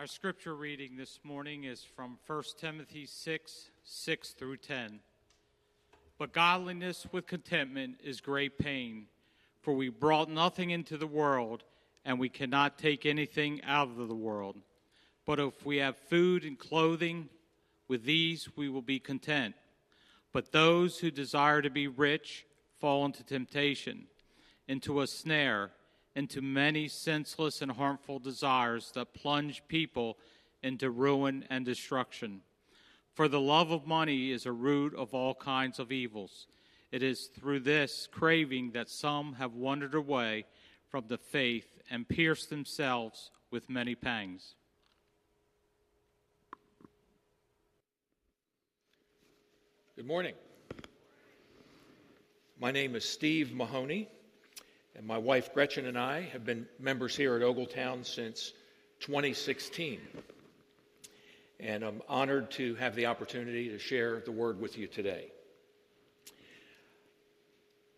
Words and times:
Our 0.00 0.06
scripture 0.06 0.54
reading 0.54 0.96
this 0.96 1.20
morning 1.24 1.64
is 1.64 1.84
from 1.84 2.16
1 2.26 2.42
Timothy 2.58 3.04
6 3.04 3.70
6 3.84 4.30
through 4.30 4.56
10. 4.56 5.00
But 6.16 6.32
godliness 6.32 7.06
with 7.12 7.26
contentment 7.26 8.00
is 8.02 8.22
great 8.22 8.56
pain, 8.56 9.08
for 9.60 9.74
we 9.74 9.90
brought 9.90 10.30
nothing 10.30 10.70
into 10.70 10.96
the 10.96 11.06
world, 11.06 11.64
and 12.02 12.18
we 12.18 12.30
cannot 12.30 12.78
take 12.78 13.04
anything 13.04 13.62
out 13.62 13.88
of 13.88 14.08
the 14.08 14.14
world. 14.14 14.56
But 15.26 15.38
if 15.38 15.66
we 15.66 15.76
have 15.76 15.98
food 15.98 16.46
and 16.46 16.58
clothing, 16.58 17.28
with 17.86 18.04
these 18.04 18.48
we 18.56 18.70
will 18.70 18.80
be 18.80 19.00
content. 19.00 19.54
But 20.32 20.50
those 20.50 21.00
who 21.00 21.10
desire 21.10 21.60
to 21.60 21.68
be 21.68 21.88
rich 21.88 22.46
fall 22.78 23.04
into 23.04 23.22
temptation, 23.22 24.06
into 24.66 25.02
a 25.02 25.06
snare 25.06 25.72
into 26.14 26.42
many 26.42 26.88
senseless 26.88 27.62
and 27.62 27.72
harmful 27.72 28.18
desires 28.18 28.90
that 28.94 29.14
plunge 29.14 29.62
people 29.68 30.18
into 30.62 30.90
ruin 30.90 31.44
and 31.48 31.64
destruction. 31.64 32.40
For 33.14 33.28
the 33.28 33.40
love 33.40 33.70
of 33.70 33.86
money 33.86 34.30
is 34.30 34.46
a 34.46 34.52
root 34.52 34.94
of 34.94 35.14
all 35.14 35.34
kinds 35.34 35.78
of 35.78 35.92
evils. 35.92 36.46
It 36.92 37.02
is 37.02 37.26
through 37.26 37.60
this 37.60 38.08
craving 38.10 38.72
that 38.72 38.88
some 38.88 39.34
have 39.34 39.54
wandered 39.54 39.94
away 39.94 40.46
from 40.88 41.04
the 41.06 41.18
faith 41.18 41.78
and 41.90 42.08
pierced 42.08 42.50
themselves 42.50 43.30
with 43.50 43.70
many 43.70 43.94
pangs. 43.94 44.54
Good 49.96 50.06
morning. 50.06 50.34
My 52.58 52.70
name 52.70 52.96
is 52.96 53.04
Steve 53.04 53.52
Mahoney. 53.52 54.08
And 55.00 55.06
my 55.06 55.16
wife 55.16 55.54
Gretchen 55.54 55.86
and 55.86 55.96
I 55.96 56.28
have 56.34 56.44
been 56.44 56.66
members 56.78 57.16
here 57.16 57.34
at 57.34 57.40
Ogletown 57.40 58.04
since 58.04 58.52
2016. 59.00 59.98
And 61.58 61.82
I'm 61.82 62.02
honored 62.06 62.50
to 62.50 62.74
have 62.74 62.94
the 62.94 63.06
opportunity 63.06 63.70
to 63.70 63.78
share 63.78 64.20
the 64.20 64.30
word 64.30 64.60
with 64.60 64.76
you 64.76 64.86
today. 64.86 65.32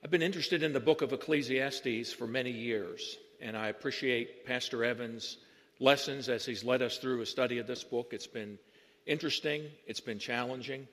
I've 0.05 0.13
been 0.13 0.23
interested 0.23 0.63
in 0.63 0.73
the 0.73 0.79
book 0.79 1.03
of 1.03 1.13
Ecclesiastes 1.13 2.13
for 2.13 2.29
many 2.29 2.53
years, 2.53 3.19
and 3.41 3.57
I 3.57 3.67
appreciate 3.67 4.47
Pastor 4.47 4.85
Evans' 4.85 5.39
lessons 5.81 6.29
as 6.29 6.47
he's 6.47 6.63
led 6.63 6.83
us 6.83 6.99
through 6.99 7.21
a 7.21 7.27
study 7.27 7.59
of 7.59 7.67
this 7.67 7.83
book. 7.83 8.13
It's 8.13 8.29
been 8.29 8.61
interesting, 9.07 9.65
it's 9.89 9.99
been 9.99 10.21
challenging, 10.21 10.87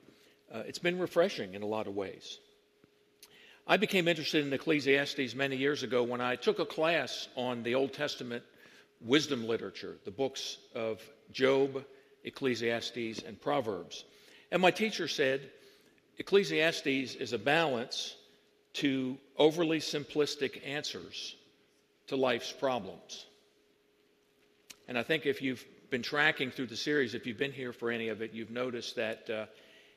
uh, 0.52 0.64
it's 0.66 0.80
been 0.80 0.98
refreshing 0.98 1.54
in 1.54 1.62
a 1.62 1.66
lot 1.66 1.86
of 1.86 1.94
ways. 1.94 2.40
I 3.70 3.76
became 3.76 4.08
interested 4.08 4.44
in 4.44 4.52
Ecclesiastes 4.52 5.36
many 5.36 5.54
years 5.54 5.84
ago 5.84 6.02
when 6.02 6.20
I 6.20 6.34
took 6.34 6.58
a 6.58 6.66
class 6.66 7.28
on 7.36 7.62
the 7.62 7.76
Old 7.76 7.92
Testament 7.92 8.42
wisdom 9.00 9.46
literature, 9.46 9.96
the 10.04 10.10
books 10.10 10.58
of 10.74 11.00
Job, 11.30 11.84
Ecclesiastes, 12.24 13.22
and 13.22 13.40
Proverbs. 13.40 14.02
And 14.50 14.60
my 14.60 14.72
teacher 14.72 15.06
said, 15.06 15.48
Ecclesiastes 16.18 17.14
is 17.14 17.32
a 17.32 17.38
balance 17.38 18.16
to 18.72 19.16
overly 19.38 19.78
simplistic 19.78 20.66
answers 20.66 21.36
to 22.08 22.16
life's 22.16 22.50
problems. 22.50 23.24
And 24.88 24.98
I 24.98 25.04
think 25.04 25.26
if 25.26 25.42
you've 25.42 25.64
been 25.90 26.02
tracking 26.02 26.50
through 26.50 26.66
the 26.66 26.76
series, 26.76 27.14
if 27.14 27.24
you've 27.24 27.38
been 27.38 27.52
here 27.52 27.72
for 27.72 27.92
any 27.92 28.08
of 28.08 28.20
it, 28.20 28.32
you've 28.32 28.50
noticed 28.50 28.96
that 28.96 29.30
uh, 29.30 29.46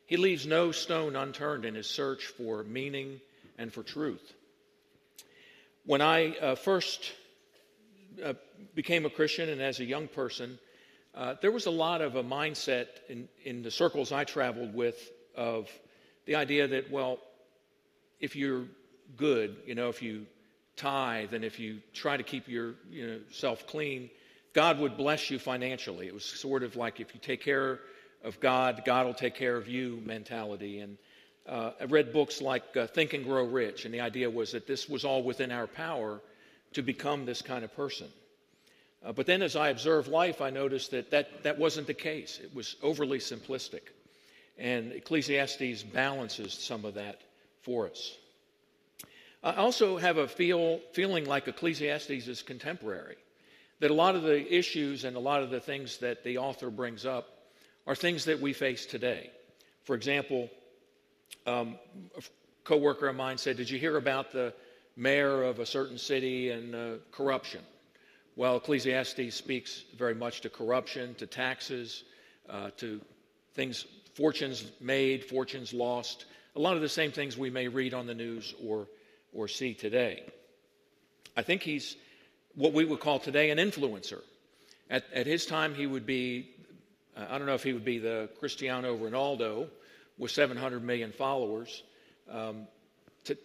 he 0.05 0.17
leaves 0.17 0.45
no 0.45 0.71
stone 0.71 1.16
unturned 1.16 1.66
in 1.66 1.73
his 1.73 1.88
search 1.88 2.27
for 2.27 2.63
meaning 2.63 3.19
and 3.57 3.71
for 3.71 3.83
truth. 3.83 4.33
When 5.85 6.01
I 6.01 6.35
uh, 6.37 6.55
first 6.55 7.11
uh, 8.23 8.33
became 8.75 9.05
a 9.05 9.09
Christian 9.09 9.49
and 9.49 9.61
as 9.61 9.79
a 9.79 9.85
young 9.85 10.07
person, 10.07 10.59
uh, 11.15 11.35
there 11.41 11.51
was 11.51 11.65
a 11.65 11.71
lot 11.71 12.01
of 12.01 12.15
a 12.15 12.23
mindset 12.23 12.87
in, 13.09 13.27
in 13.43 13.61
the 13.61 13.71
circles 13.71 14.11
I 14.11 14.23
traveled 14.23 14.73
with 14.73 15.11
of 15.35 15.69
the 16.25 16.35
idea 16.35 16.67
that, 16.67 16.91
well, 16.91 17.19
if 18.19 18.35
you're 18.35 18.66
good, 19.17 19.57
you 19.66 19.75
know, 19.75 19.89
if 19.89 20.01
you 20.01 20.25
tithe 20.75 21.33
and 21.33 21.44
if 21.44 21.59
you 21.59 21.81
try 21.94 22.17
to 22.17 22.23
keep 22.23 22.47
your, 22.47 22.75
you 22.89 23.05
know, 23.05 23.19
self 23.31 23.67
clean, 23.67 24.09
God 24.53 24.79
would 24.79 24.97
bless 24.97 25.29
you 25.29 25.39
financially. 25.39 26.07
It 26.07 26.13
was 26.13 26.25
sort 26.25 26.63
of 26.63 26.75
like 26.75 26.99
if 26.99 27.13
you 27.13 27.19
take 27.19 27.41
care 27.41 27.79
of 28.23 28.39
God, 28.39 28.83
God 28.85 29.05
will 29.05 29.13
take 29.13 29.35
care 29.35 29.57
of 29.57 29.67
you 29.67 30.01
mentality. 30.05 30.79
And 30.79 30.97
uh, 31.47 31.71
I 31.79 31.85
read 31.85 32.13
books 32.13 32.41
like 32.41 32.63
uh, 32.77 32.87
Think 32.87 33.13
and 33.13 33.25
Grow 33.25 33.43
Rich, 33.43 33.85
and 33.85 33.93
the 33.93 34.01
idea 34.01 34.29
was 34.29 34.51
that 34.51 34.67
this 34.67 34.87
was 34.87 35.03
all 35.03 35.23
within 35.23 35.51
our 35.51 35.67
power 35.67 36.21
to 36.73 36.81
become 36.81 37.25
this 37.25 37.41
kind 37.41 37.63
of 37.63 37.75
person. 37.75 38.07
Uh, 39.05 39.11
but 39.11 39.25
then 39.25 39.41
as 39.41 39.55
I 39.55 39.69
observed 39.69 40.07
life, 40.07 40.41
I 40.41 40.49
noticed 40.49 40.91
that, 40.91 41.11
that 41.11 41.43
that 41.43 41.59
wasn't 41.59 41.87
the 41.87 41.93
case. 41.93 42.39
It 42.41 42.55
was 42.55 42.75
overly 42.81 43.19
simplistic. 43.19 43.81
And 44.57 44.91
Ecclesiastes 44.93 45.83
balances 45.83 46.53
some 46.53 46.85
of 46.85 46.93
that 46.93 47.21
for 47.61 47.87
us. 47.87 48.15
I 49.43 49.55
also 49.55 49.97
have 49.97 50.17
a 50.17 50.27
feel, 50.27 50.79
feeling 50.93 51.25
like 51.25 51.47
Ecclesiastes 51.47 52.27
is 52.27 52.41
contemporary, 52.41 53.17
that 53.81 53.91
a 53.91 53.93
lot 53.93 54.15
of 54.15 54.23
the 54.23 54.53
issues 54.53 55.03
and 55.03 55.17
a 55.17 55.19
lot 55.19 55.43
of 55.43 55.49
the 55.49 55.59
things 55.59 55.97
that 55.97 56.23
the 56.23 56.37
author 56.37 56.69
brings 56.69 57.05
up 57.05 57.27
are 57.85 57.95
things 57.95 58.25
that 58.25 58.39
we 58.39 58.53
face 58.53 58.85
today. 58.85 59.29
For 59.83 59.95
example, 59.95 60.49
um, 61.45 61.77
a 62.17 62.21
coworker 62.63 63.07
of 63.07 63.16
mine 63.16 63.38
said, 63.38 63.57
"Did 63.57 63.69
you 63.69 63.79
hear 63.79 63.97
about 63.97 64.31
the 64.31 64.53
mayor 64.95 65.44
of 65.44 65.59
a 65.59 65.66
certain 65.66 65.97
city 65.97 66.51
and 66.51 66.75
uh, 66.75 66.91
corruption?" 67.11 67.61
Well, 68.35 68.57
Ecclesiastes 68.57 69.35
speaks 69.35 69.83
very 69.95 70.16
much 70.16 70.41
to 70.41 70.49
corruption, 70.49 71.13
to 71.16 71.27
taxes, 71.27 72.03
uh, 72.49 72.72
to 72.77 72.99
things, 73.53 73.85
fortunes 74.16 74.72
made, 74.81 75.23
fortunes 75.23 75.73
lost. 75.73 76.25
A 76.55 76.59
lot 76.59 76.75
of 76.75 76.81
the 76.81 76.89
same 76.89 77.11
things 77.11 77.38
we 77.38 77.49
may 77.49 77.67
read 77.67 77.93
on 77.93 78.07
the 78.07 78.16
news 78.16 78.55
or 78.66 78.88
or 79.33 79.47
see 79.47 79.73
today. 79.73 80.23
I 81.35 81.41
think 81.41 81.63
he's 81.63 81.95
what 82.55 82.73
we 82.73 82.85
would 82.85 82.99
call 82.99 83.19
today 83.19 83.49
an 83.49 83.57
influencer. 83.57 84.22
At, 84.89 85.05
at 85.13 85.25
his 85.25 85.45
time, 85.45 85.73
he 85.73 85.88
would 85.88 86.05
be, 86.05 86.51
uh, 87.17 87.25
I 87.29 87.38
don't 87.38 87.47
know 87.47 87.55
if 87.55 87.63
he 87.63 87.73
would 87.73 87.85
be 87.85 87.97
the 87.97 88.29
Cristiano 88.39 88.95
Ronaldo 88.95 89.67
with 90.18 90.31
700 90.31 90.84
million 90.84 91.12
followers, 91.12 91.84
um, 92.29 92.68
to, 93.25 93.38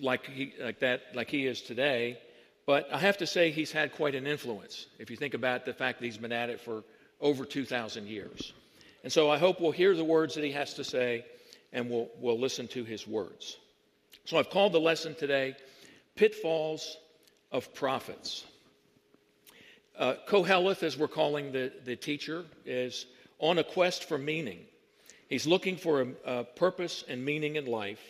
like, 0.00 0.26
he, 0.26 0.52
like, 0.60 0.80
that, 0.80 1.02
like 1.14 1.30
he 1.30 1.46
is 1.46 1.60
today. 1.62 2.18
But 2.66 2.88
I 2.92 2.98
have 2.98 3.18
to 3.18 3.26
say, 3.26 3.50
he's 3.50 3.72
had 3.72 3.92
quite 3.92 4.14
an 4.14 4.26
influence 4.26 4.86
if 4.98 5.10
you 5.10 5.16
think 5.16 5.34
about 5.34 5.64
the 5.64 5.72
fact 5.72 5.98
that 5.98 6.04
he's 6.04 6.18
been 6.18 6.32
at 6.32 6.50
it 6.50 6.60
for 6.60 6.84
over 7.20 7.44
2,000 7.44 8.06
years. 8.06 8.52
And 9.02 9.12
so 9.12 9.30
I 9.30 9.38
hope 9.38 9.60
we'll 9.60 9.72
hear 9.72 9.94
the 9.94 10.04
words 10.04 10.34
that 10.34 10.44
he 10.44 10.52
has 10.52 10.74
to 10.74 10.84
say 10.84 11.24
and 11.72 11.88
we'll, 11.88 12.08
we'll 12.18 12.38
listen 12.38 12.68
to 12.68 12.84
his 12.84 13.06
words. 13.06 13.56
So 14.24 14.38
I've 14.38 14.50
called 14.50 14.72
the 14.72 14.80
lesson 14.80 15.14
today 15.14 15.56
Pitfalls 16.16 16.96
of 17.50 17.72
Profits. 17.74 18.44
Uh, 19.98 20.14
Koheleth, 20.28 20.82
as 20.82 20.96
we're 20.96 21.08
calling 21.08 21.52
the, 21.52 21.72
the 21.84 21.96
teacher, 21.96 22.44
is 22.64 23.06
on 23.38 23.58
a 23.58 23.64
quest 23.64 24.04
for 24.04 24.18
meaning. 24.18 24.60
He's 25.30 25.46
looking 25.46 25.76
for 25.76 26.02
a, 26.02 26.08
a 26.26 26.44
purpose 26.44 27.04
and 27.08 27.24
meaning 27.24 27.54
in 27.54 27.64
life 27.64 28.02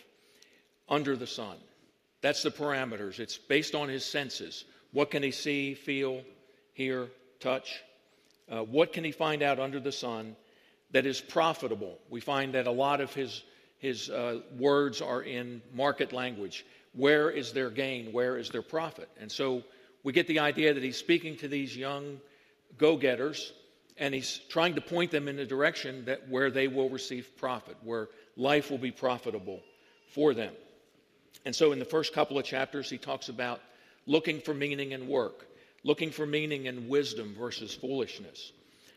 under 0.88 1.16
the 1.16 1.26
sun. 1.26 1.56
That's 2.22 2.42
the 2.42 2.50
parameters. 2.50 3.20
It's 3.20 3.36
based 3.36 3.74
on 3.74 3.90
his 3.90 4.04
senses. 4.04 4.64
What 4.92 5.10
can 5.10 5.22
he 5.22 5.30
see, 5.30 5.74
feel, 5.74 6.22
hear, 6.72 7.08
touch? 7.38 7.82
Uh, 8.50 8.62
what 8.62 8.94
can 8.94 9.04
he 9.04 9.12
find 9.12 9.42
out 9.42 9.60
under 9.60 9.78
the 9.78 9.92
sun 9.92 10.34
that 10.92 11.04
is 11.04 11.20
profitable? 11.20 11.98
We 12.08 12.20
find 12.20 12.54
that 12.54 12.66
a 12.66 12.72
lot 12.72 13.02
of 13.02 13.12
his, 13.12 13.44
his 13.78 14.08
uh, 14.08 14.40
words 14.58 15.02
are 15.02 15.22
in 15.22 15.60
market 15.74 16.14
language. 16.14 16.64
Where 16.94 17.30
is 17.30 17.52
their 17.52 17.70
gain? 17.70 18.12
Where 18.12 18.38
is 18.38 18.48
their 18.48 18.62
profit? 18.62 19.10
And 19.20 19.30
so 19.30 19.62
we 20.02 20.14
get 20.14 20.26
the 20.26 20.38
idea 20.38 20.72
that 20.72 20.82
he's 20.82 20.96
speaking 20.96 21.36
to 21.36 21.48
these 21.48 21.76
young 21.76 22.18
go 22.78 22.96
getters 22.96 23.52
and 24.00 24.14
he's 24.14 24.40
trying 24.48 24.74
to 24.74 24.80
point 24.80 25.10
them 25.10 25.28
in 25.28 25.38
a 25.38 25.46
direction 25.46 26.04
that 26.06 26.26
where 26.28 26.50
they 26.50 26.66
will 26.66 26.88
receive 26.88 27.36
profit, 27.36 27.76
where 27.84 28.08
life 28.36 28.70
will 28.70 28.78
be 28.78 28.90
profitable 28.90 29.60
for 30.08 30.32
them. 30.32 30.54
And 31.44 31.54
so 31.54 31.72
in 31.72 31.78
the 31.78 31.84
first 31.84 32.14
couple 32.14 32.38
of 32.38 32.44
chapters, 32.44 32.88
he 32.88 32.98
talks 32.98 33.28
about 33.28 33.60
looking 34.06 34.40
for 34.40 34.54
meaning 34.54 34.92
in 34.92 35.06
work, 35.06 35.46
looking 35.84 36.10
for 36.10 36.26
meaning 36.26 36.64
in 36.64 36.88
wisdom 36.88 37.34
versus 37.38 37.74
foolishness, 37.74 38.52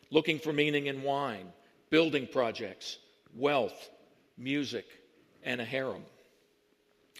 looking 0.09 0.39
for 0.39 0.53
meaning 0.53 0.87
in 0.87 1.03
wine, 1.03 1.51
building 1.89 2.25
projects, 2.25 2.97
wealth, 3.35 3.89
music, 4.37 4.85
and 5.43 5.59
a 5.59 5.65
harem. 5.65 6.03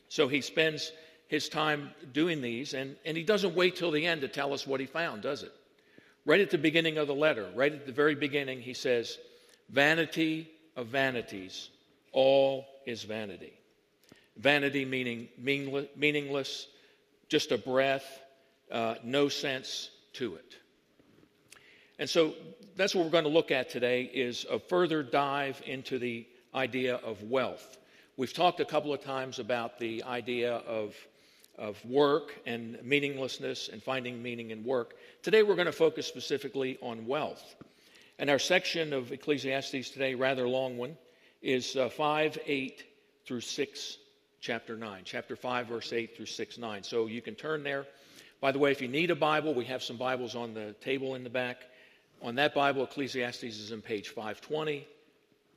So 0.08 0.30
he 0.30 0.40
spends 0.40 0.94
his 1.28 1.50
time 1.50 1.90
doing 2.14 2.42
these, 2.42 2.74
and, 2.74 2.96
and 3.06 3.18
he 3.18 3.24
doesn't 3.24 3.56
wait 3.56 3.76
till 3.76 3.92
the 3.92 4.06
end 4.06 4.22
to 4.22 4.30
tell 4.30 4.54
us 4.54 4.66
what 4.66 4.80
he 4.80 4.86
found, 4.86 5.22
does 5.22 5.44
it? 5.44 5.52
Right 6.26 6.40
at 6.40 6.52
the 6.52 6.58
beginning 6.58 6.98
of 6.98 7.08
the 7.08 7.16
letter, 7.16 7.50
right 7.54 7.74
at 7.74 7.86
the 7.86 7.92
very 7.92 8.16
beginning, 8.16 8.62
he 8.62 8.74
says, 8.74 9.18
Vanity 9.70 10.50
of 10.76 10.88
vanities, 10.88 11.70
all 12.12 12.66
is 12.86 13.04
vanity. 13.04 13.54
Vanity 14.38 14.86
meaning 14.86 15.28
meaningless, 15.38 16.68
just 17.30 17.52
a 17.52 17.58
breath, 17.58 18.22
uh, 18.72 18.96
no 19.04 19.30
sense 19.30 19.90
to 20.14 20.36
it. 20.36 20.58
And 22.00 22.10
so 22.10 22.34
that's 22.76 22.96
what 22.96 23.06
we're 23.06 23.12
going 23.12 23.24
to 23.26 23.30
look 23.30 23.52
at 23.52 23.70
today 23.70 24.04
is 24.04 24.46
a 24.50 24.60
further 24.60 25.04
dive 25.04 25.62
into 25.66 26.00
the 26.00 26.26
idea 26.56 26.96
of 26.96 27.22
wealth. 27.24 27.78
We've 28.18 28.34
talked 28.34 28.60
a 28.60 28.66
couple 28.66 28.94
of 28.94 29.02
times 29.02 29.40
about 29.40 29.80
the 29.80 30.04
idea 30.04 30.54
of, 30.54 30.96
of 31.58 31.84
work 31.86 32.34
and 32.46 32.78
meaninglessness 32.84 33.70
and 33.72 33.82
finding 33.82 34.22
meaning 34.22 34.52
in 34.52 34.64
work. 34.64 34.96
Today 35.22 35.44
we're 35.44 35.56
going 35.56 35.68
to 35.68 35.72
focus 35.72 36.08
specifically 36.08 36.78
on 36.82 37.06
wealth. 37.06 37.56
And 38.20 38.30
our 38.30 38.40
section 38.40 38.94
of 38.94 39.12
Ecclesiastes 39.12 39.90
today, 39.90 40.16
rather 40.16 40.48
long 40.48 40.78
one, 40.78 40.98
is 41.42 41.76
uh, 41.76 41.90
5, 41.90 42.40
8 42.46 42.84
through 43.26 43.42
6, 43.42 43.98
chapter 44.40 44.78
9. 44.78 45.02
Chapter 45.04 45.36
5, 45.36 45.68
verse 45.68 45.94
8 45.94 46.16
through 46.16 46.26
6, 46.26 46.58
9. 46.58 46.84
So 46.84 47.08
you 47.08 47.22
can 47.22 47.36
turn 47.36 47.64
there. 47.64 47.86
By 48.42 48.52
the 48.52 48.60
way, 48.60 48.72
if 48.72 48.82
you 48.82 48.88
need 48.88 49.10
a 49.10 49.16
Bible, 49.16 49.54
we 49.54 49.66
have 49.66 49.82
some 49.82 49.98
Bibles 49.98 50.36
on 50.36 50.54
the 50.54 50.76
table 50.82 51.16
in 51.16 51.24
the 51.24 51.30
back. 51.30 51.64
On 52.22 52.36
that 52.36 52.54
Bible, 52.54 52.84
Ecclesiastes 52.84 53.44
is 53.44 53.72
in 53.72 53.82
page 53.82 54.10
520, 54.10 54.88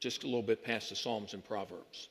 just 0.00 0.24
a 0.24 0.26
little 0.26 0.42
bit 0.42 0.64
past 0.64 0.90
the 0.90 0.96
Psalms 0.96 1.34
and 1.34 1.44
Proverbs. 1.44 2.08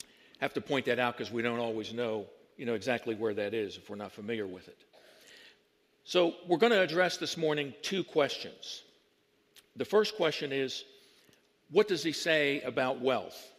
I 0.00 0.44
have 0.44 0.54
to 0.54 0.60
point 0.60 0.86
that 0.86 0.98
out 0.98 1.16
because 1.16 1.32
we 1.32 1.42
don't 1.42 1.58
always 1.58 1.92
know, 1.92 2.26
you 2.56 2.66
know 2.66 2.74
exactly 2.74 3.14
where 3.14 3.34
that 3.34 3.54
is 3.54 3.76
if 3.76 3.88
we're 3.90 3.96
not 3.96 4.12
familiar 4.12 4.46
with 4.46 4.68
it. 4.68 4.78
So 6.04 6.34
we're 6.46 6.58
going 6.58 6.72
to 6.72 6.80
address 6.80 7.16
this 7.16 7.36
morning 7.36 7.72
two 7.82 8.04
questions. 8.04 8.82
The 9.76 9.84
first 9.84 10.16
question 10.16 10.52
is 10.52 10.84
what 11.70 11.88
does 11.88 12.02
he 12.02 12.12
say 12.12 12.60
about 12.60 13.00
wealth? 13.00 13.52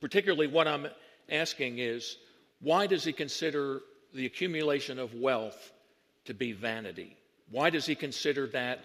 Particularly, 0.00 0.48
what 0.48 0.66
I'm 0.68 0.88
asking 1.30 1.78
is 1.78 2.16
why 2.60 2.86
does 2.86 3.04
he 3.04 3.12
consider 3.12 3.80
the 4.12 4.26
accumulation 4.26 4.98
of 4.98 5.14
wealth 5.14 5.72
to 6.24 6.34
be 6.34 6.52
vanity? 6.52 7.16
Why 7.50 7.70
does 7.70 7.86
he 7.86 7.94
consider 7.94 8.48
that 8.48 8.80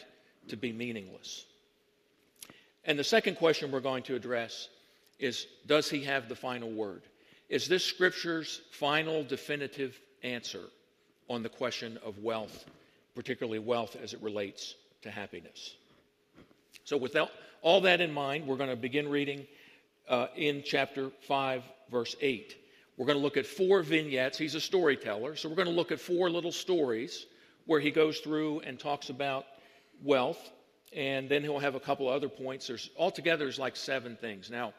to 0.49 0.55
be 0.55 0.71
meaningless? 0.71 1.45
And 2.85 2.97
the 2.97 3.03
second 3.03 3.35
question 3.35 3.71
we're 3.71 3.79
going 3.79 4.03
to 4.03 4.15
address 4.15 4.69
is 5.19 5.47
Does 5.65 5.89
he 5.89 6.03
have 6.03 6.29
the 6.29 6.35
final 6.35 6.69
word? 6.69 7.01
Is 7.51 7.67
this 7.67 7.83
Scripture's 7.83 8.61
final 8.71 9.25
definitive 9.25 9.99
answer 10.23 10.61
on 11.29 11.43
the 11.43 11.49
question 11.49 11.99
of 12.01 12.17
wealth, 12.19 12.63
particularly 13.13 13.59
wealth 13.59 13.97
as 14.01 14.13
it 14.13 14.21
relates 14.21 14.75
to 15.01 15.11
happiness? 15.11 15.75
So, 16.85 16.95
with 16.95 17.17
all 17.61 17.81
that 17.81 17.99
in 17.99 18.13
mind, 18.13 18.47
we're 18.47 18.55
going 18.55 18.69
to 18.69 18.77
begin 18.77 19.09
reading 19.09 19.45
uh, 20.07 20.27
in 20.37 20.63
chapter 20.65 21.11
5, 21.27 21.63
verse 21.91 22.15
8. 22.21 22.55
We're 22.95 23.05
going 23.05 23.17
to 23.17 23.21
look 23.21 23.35
at 23.35 23.45
four 23.45 23.83
vignettes. 23.83 24.37
He's 24.37 24.55
a 24.55 24.61
storyteller, 24.61 25.35
so 25.35 25.49
we're 25.49 25.55
going 25.55 25.67
to 25.67 25.73
look 25.73 25.91
at 25.91 25.99
four 25.99 26.29
little 26.29 26.53
stories 26.53 27.25
where 27.65 27.81
he 27.81 27.91
goes 27.91 28.19
through 28.19 28.61
and 28.61 28.79
talks 28.79 29.09
about 29.09 29.43
wealth, 30.01 30.51
and 30.93 31.27
then 31.27 31.43
he'll 31.43 31.59
have 31.59 31.75
a 31.75 31.81
couple 31.81 32.07
other 32.07 32.29
points. 32.29 32.67
There's 32.67 32.89
altogether 32.97 33.43
there's 33.43 33.59
like 33.59 33.75
seven 33.75 34.15
things. 34.15 34.49
Now, 34.49 34.73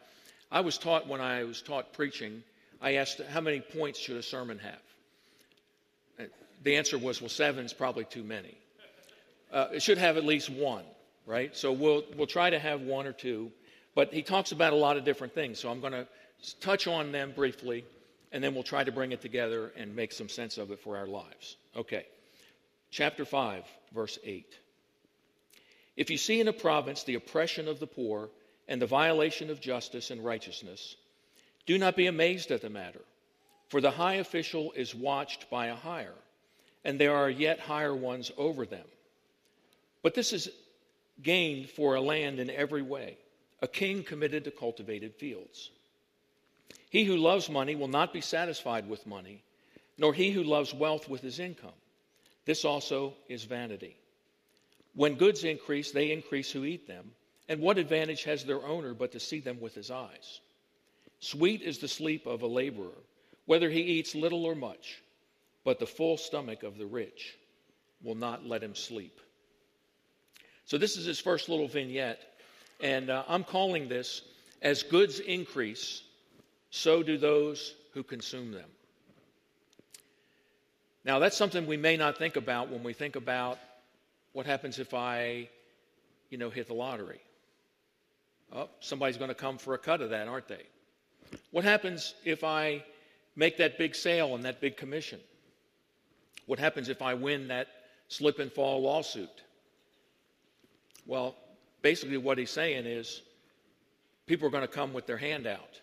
I 0.50 0.62
was 0.62 0.78
taught 0.78 1.06
when 1.06 1.20
I 1.20 1.44
was 1.44 1.60
taught 1.60 1.92
preaching, 1.92 2.42
I 2.82 2.94
asked 2.94 3.20
how 3.30 3.40
many 3.40 3.60
points 3.60 3.98
should 3.98 4.16
a 4.16 4.22
sermon 4.22 4.58
have? 4.58 6.28
The 6.64 6.76
answer 6.76 6.98
was, 6.98 7.20
well, 7.20 7.28
seven 7.28 7.64
is 7.64 7.72
probably 7.72 8.04
too 8.04 8.22
many. 8.22 8.56
Uh, 9.52 9.68
it 9.72 9.82
should 9.82 9.98
have 9.98 10.16
at 10.16 10.24
least 10.24 10.50
one 10.50 10.84
right? 11.26 11.56
So 11.56 11.72
we'll, 11.72 12.04
we'll 12.16 12.26
try 12.26 12.50
to 12.50 12.58
have 12.58 12.80
one 12.82 13.06
or 13.06 13.12
two. 13.12 13.50
But 13.94 14.12
he 14.12 14.22
talks 14.22 14.52
about 14.52 14.72
a 14.72 14.76
lot 14.76 14.96
of 14.96 15.04
different 15.04 15.34
things. 15.34 15.58
So 15.58 15.70
I'm 15.70 15.80
going 15.80 15.92
to 15.92 16.06
touch 16.60 16.86
on 16.86 17.12
them 17.12 17.32
briefly, 17.34 17.84
and 18.32 18.42
then 18.42 18.54
we'll 18.54 18.62
try 18.62 18.84
to 18.84 18.92
bring 18.92 19.12
it 19.12 19.20
together 19.20 19.72
and 19.76 19.94
make 19.94 20.12
some 20.12 20.28
sense 20.28 20.58
of 20.58 20.70
it 20.70 20.80
for 20.80 20.96
our 20.96 21.06
lives. 21.06 21.56
Okay. 21.76 22.06
Chapter 22.90 23.24
5, 23.24 23.64
verse 23.94 24.18
8. 24.24 24.46
If 25.96 26.10
you 26.10 26.16
see 26.16 26.40
in 26.40 26.48
a 26.48 26.52
province 26.52 27.04
the 27.04 27.14
oppression 27.14 27.68
of 27.68 27.80
the 27.80 27.86
poor 27.86 28.30
and 28.68 28.80
the 28.80 28.86
violation 28.86 29.50
of 29.50 29.60
justice 29.60 30.10
and 30.10 30.24
righteousness, 30.24 30.96
do 31.66 31.78
not 31.78 31.96
be 31.96 32.06
amazed 32.06 32.50
at 32.50 32.62
the 32.62 32.70
matter, 32.70 33.00
for 33.68 33.80
the 33.80 33.90
high 33.90 34.14
official 34.14 34.72
is 34.72 34.94
watched 34.94 35.48
by 35.50 35.66
a 35.66 35.74
higher, 35.74 36.14
and 36.84 36.98
there 36.98 37.14
are 37.14 37.30
yet 37.30 37.60
higher 37.60 37.94
ones 37.94 38.30
over 38.36 38.66
them. 38.66 38.86
But 40.02 40.14
this 40.14 40.32
is 40.32 40.50
gained 41.22 41.68
for 41.70 41.94
a 41.94 42.00
land 42.00 42.40
in 42.40 42.50
every 42.50 42.82
way, 42.82 43.16
a 43.60 43.68
king 43.68 44.02
committed 44.02 44.44
to 44.44 44.50
cultivated 44.50 45.14
fields. 45.14 45.70
He 46.90 47.04
who 47.04 47.16
loves 47.16 47.48
money 47.48 47.74
will 47.74 47.88
not 47.88 48.12
be 48.12 48.20
satisfied 48.20 48.88
with 48.88 49.06
money, 49.06 49.42
nor 49.96 50.12
he 50.12 50.30
who 50.30 50.42
loves 50.42 50.74
wealth 50.74 51.08
with 51.08 51.22
his 51.22 51.38
income. 51.38 51.70
This 52.44 52.64
also 52.64 53.14
is 53.28 53.44
vanity. 53.44 53.96
When 54.94 55.14
goods 55.14 55.44
increase, 55.44 55.92
they 55.92 56.10
increase 56.10 56.50
who 56.50 56.64
eat 56.64 56.86
them. 56.86 57.12
And 57.48 57.60
what 57.60 57.78
advantage 57.78 58.24
has 58.24 58.44
their 58.44 58.64
owner 58.64 58.94
but 58.94 59.12
to 59.12 59.20
see 59.20 59.40
them 59.40 59.60
with 59.60 59.74
his 59.74 59.90
eyes? 59.90 60.40
Sweet 61.22 61.62
is 61.62 61.78
the 61.78 61.86
sleep 61.86 62.26
of 62.26 62.42
a 62.42 62.48
laborer, 62.48 62.98
whether 63.46 63.70
he 63.70 63.80
eats 63.80 64.16
little 64.16 64.44
or 64.44 64.56
much, 64.56 65.00
but 65.62 65.78
the 65.78 65.86
full 65.86 66.16
stomach 66.16 66.64
of 66.64 66.76
the 66.76 66.84
rich 66.84 67.38
will 68.02 68.16
not 68.16 68.44
let 68.44 68.60
him 68.60 68.74
sleep. 68.74 69.20
So, 70.64 70.78
this 70.78 70.96
is 70.96 71.06
his 71.06 71.20
first 71.20 71.48
little 71.48 71.68
vignette. 71.68 72.20
And 72.80 73.08
uh, 73.08 73.22
I'm 73.28 73.44
calling 73.44 73.88
this 73.88 74.22
As 74.62 74.82
Goods 74.82 75.20
Increase, 75.20 76.02
so 76.70 77.04
do 77.04 77.16
those 77.16 77.76
who 77.94 78.02
consume 78.02 78.50
them. 78.50 78.68
Now, 81.04 81.20
that's 81.20 81.36
something 81.36 81.68
we 81.68 81.76
may 81.76 81.96
not 81.96 82.18
think 82.18 82.34
about 82.34 82.68
when 82.68 82.82
we 82.82 82.94
think 82.94 83.14
about 83.14 83.60
what 84.32 84.44
happens 84.44 84.80
if 84.80 84.92
I, 84.92 85.48
you 86.30 86.38
know, 86.38 86.50
hit 86.50 86.66
the 86.66 86.74
lottery. 86.74 87.20
Oh, 88.52 88.68
somebody's 88.80 89.18
going 89.18 89.28
to 89.28 89.36
come 89.36 89.56
for 89.56 89.74
a 89.74 89.78
cut 89.78 90.00
of 90.00 90.10
that, 90.10 90.26
aren't 90.26 90.48
they? 90.48 90.64
What 91.50 91.64
happens 91.64 92.14
if 92.24 92.44
I 92.44 92.84
make 93.36 93.58
that 93.58 93.78
big 93.78 93.94
sale 93.94 94.34
and 94.34 94.44
that 94.44 94.60
big 94.60 94.76
commission? 94.76 95.20
What 96.46 96.58
happens 96.58 96.88
if 96.88 97.02
I 97.02 97.14
win 97.14 97.48
that 97.48 97.68
slip 98.08 98.38
and 98.38 98.52
fall 98.52 98.82
lawsuit? 98.82 99.42
Well, 101.06 101.34
basically, 101.82 102.16
what 102.16 102.38
he's 102.38 102.50
saying 102.50 102.86
is 102.86 103.22
people 104.26 104.46
are 104.46 104.50
going 104.50 104.66
to 104.66 104.68
come 104.68 104.92
with 104.92 105.06
their 105.06 105.16
hand 105.16 105.46
out. 105.46 105.80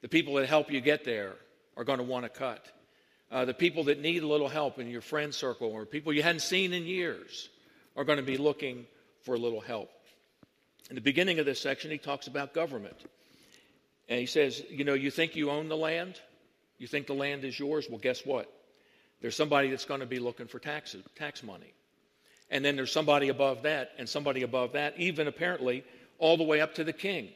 The 0.00 0.08
people 0.08 0.34
that 0.34 0.48
help 0.48 0.70
you 0.70 0.80
get 0.80 1.04
there 1.04 1.34
are 1.76 1.84
going 1.84 1.98
to 1.98 2.04
want 2.04 2.24
to 2.24 2.28
cut. 2.28 2.66
Uh, 3.30 3.44
the 3.44 3.54
people 3.54 3.84
that 3.84 4.00
need 4.00 4.22
a 4.22 4.26
little 4.26 4.48
help 4.48 4.78
in 4.78 4.88
your 4.88 5.00
friend 5.00 5.34
circle 5.34 5.70
or 5.70 5.84
people 5.84 6.12
you 6.12 6.22
hadn't 6.22 6.40
seen 6.40 6.72
in 6.72 6.86
years 6.86 7.50
are 7.96 8.04
going 8.04 8.18
to 8.18 8.24
be 8.24 8.38
looking 8.38 8.86
for 9.22 9.34
a 9.34 9.38
little 9.38 9.60
help. 9.60 9.90
In 10.88 10.94
the 10.94 11.02
beginning 11.02 11.38
of 11.38 11.44
this 11.44 11.60
section, 11.60 11.90
he 11.90 11.98
talks 11.98 12.26
about 12.26 12.54
government. 12.54 12.96
And 14.08 14.18
he 14.18 14.26
says, 14.26 14.62
You 14.70 14.84
know, 14.84 14.94
you 14.94 15.10
think 15.10 15.36
you 15.36 15.50
own 15.50 15.68
the 15.68 15.76
land? 15.76 16.20
You 16.78 16.86
think 16.86 17.06
the 17.06 17.14
land 17.14 17.44
is 17.44 17.58
yours? 17.58 17.86
Well, 17.88 17.98
guess 17.98 18.24
what? 18.24 18.50
There's 19.20 19.36
somebody 19.36 19.70
that's 19.70 19.84
going 19.84 20.00
to 20.00 20.06
be 20.06 20.20
looking 20.20 20.46
for 20.46 20.58
taxes, 20.58 21.02
tax 21.16 21.42
money. 21.42 21.74
And 22.50 22.64
then 22.64 22.76
there's 22.76 22.92
somebody 22.92 23.28
above 23.28 23.62
that, 23.62 23.90
and 23.98 24.08
somebody 24.08 24.42
above 24.42 24.72
that, 24.72 24.94
even 24.98 25.26
apparently 25.26 25.84
all 26.18 26.36
the 26.36 26.44
way 26.44 26.60
up 26.60 26.74
to 26.76 26.84
the 26.84 26.92
king. 26.92 27.28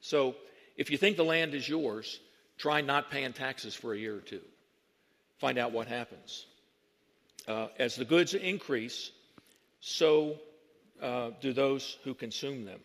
So 0.00 0.36
if 0.76 0.90
you 0.90 0.98
think 0.98 1.16
the 1.16 1.24
land 1.24 1.54
is 1.54 1.68
yours, 1.68 2.20
try 2.58 2.82
not 2.82 3.10
paying 3.10 3.32
taxes 3.32 3.74
for 3.74 3.94
a 3.94 3.98
year 3.98 4.16
or 4.16 4.20
two. 4.20 4.42
Find 5.38 5.58
out 5.58 5.72
what 5.72 5.88
happens. 5.88 6.46
Uh, 7.48 7.68
as 7.78 7.96
the 7.96 8.04
goods 8.04 8.34
increase, 8.34 9.10
so 9.80 10.36
uh, 11.02 11.30
do 11.40 11.52
those 11.52 11.98
who 12.04 12.14
consume 12.14 12.64
them. 12.64 12.80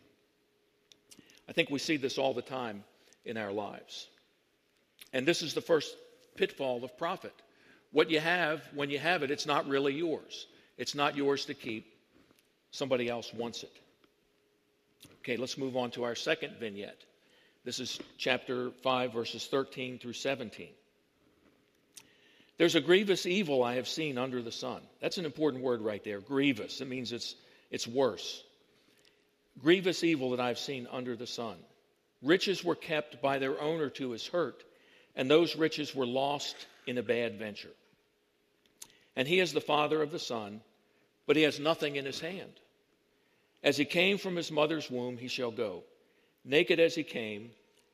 I 1.51 1.53
think 1.53 1.69
we 1.69 1.79
see 1.79 1.97
this 1.97 2.17
all 2.17 2.33
the 2.33 2.41
time 2.41 2.81
in 3.25 3.35
our 3.35 3.51
lives. 3.51 4.07
And 5.11 5.27
this 5.27 5.41
is 5.41 5.53
the 5.53 5.59
first 5.59 5.93
pitfall 6.37 6.81
of 6.85 6.97
profit. 6.97 7.33
What 7.91 8.09
you 8.09 8.21
have, 8.21 8.61
when 8.73 8.89
you 8.89 8.99
have 8.99 9.21
it, 9.21 9.31
it's 9.31 9.45
not 9.45 9.67
really 9.67 9.93
yours. 9.93 10.47
It's 10.77 10.95
not 10.95 11.17
yours 11.17 11.43
to 11.47 11.53
keep, 11.53 11.87
somebody 12.71 13.09
else 13.09 13.33
wants 13.33 13.63
it. 13.63 13.73
Okay, 15.19 15.35
let's 15.35 15.57
move 15.57 15.75
on 15.75 15.91
to 15.91 16.05
our 16.05 16.15
second 16.15 16.55
vignette. 16.57 17.03
This 17.65 17.81
is 17.81 17.99
chapter 18.17 18.71
5, 18.81 19.11
verses 19.11 19.45
13 19.47 19.99
through 19.99 20.13
17. 20.13 20.69
There's 22.57 22.75
a 22.75 22.81
grievous 22.81 23.25
evil 23.25 23.61
I 23.61 23.75
have 23.75 23.89
seen 23.89 24.17
under 24.17 24.41
the 24.41 24.53
sun. 24.53 24.81
That's 25.01 25.17
an 25.17 25.25
important 25.25 25.65
word 25.65 25.81
right 25.81 26.01
there. 26.01 26.21
Grievous. 26.21 26.79
It 26.79 26.87
means 26.87 27.11
it's, 27.11 27.35
it's 27.71 27.89
worse. 27.89 28.41
Grievous 29.61 30.03
evil 30.03 30.31
that 30.31 30.39
I've 30.39 30.59
seen 30.59 30.87
under 30.91 31.15
the 31.15 31.27
sun. 31.27 31.57
Riches 32.21 32.63
were 32.63 32.75
kept 32.75 33.21
by 33.21 33.39
their 33.39 33.59
owner 33.61 33.89
to 33.91 34.11
his 34.11 34.27
hurt, 34.27 34.63
and 35.15 35.29
those 35.29 35.55
riches 35.55 35.95
were 35.95 36.05
lost 36.05 36.55
in 36.87 36.97
a 36.97 37.03
bad 37.03 37.37
venture. 37.37 37.71
And 39.15 39.27
he 39.27 39.39
is 39.39 39.53
the 39.53 39.61
father 39.61 40.01
of 40.01 40.11
the 40.11 40.19
son 40.19 40.61
but 41.31 41.37
he 41.37 41.43
has 41.43 41.61
nothing 41.61 41.95
in 41.95 42.05
his 42.05 42.19
hand. 42.19 42.51
As 43.63 43.77
he 43.77 43.85
came 43.85 44.17
from 44.17 44.35
his 44.35 44.51
mother's 44.51 44.89
womb, 44.89 45.17
he 45.17 45.29
shall 45.29 45.51
go, 45.51 45.83
naked 46.43 46.79
as 46.79 46.95
he 46.95 47.03
came, 47.03 47.51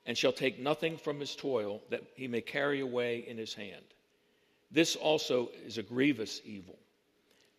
and 0.08 0.18
shall 0.18 0.32
take 0.32 0.60
nothing 0.60 0.98
from 0.98 1.20
his 1.20 1.36
toil 1.36 1.82
that 1.90 2.02
he 2.16 2.28
may 2.28 2.42
carry 2.42 2.80
away 2.80 3.26
in 3.28 3.38
his 3.38 3.54
hand. 3.54 3.84
This 4.72 4.96
also 4.96 5.50
is 5.66 5.78
a 5.78 5.84
grievous 5.84 6.42
evil. 6.46 6.80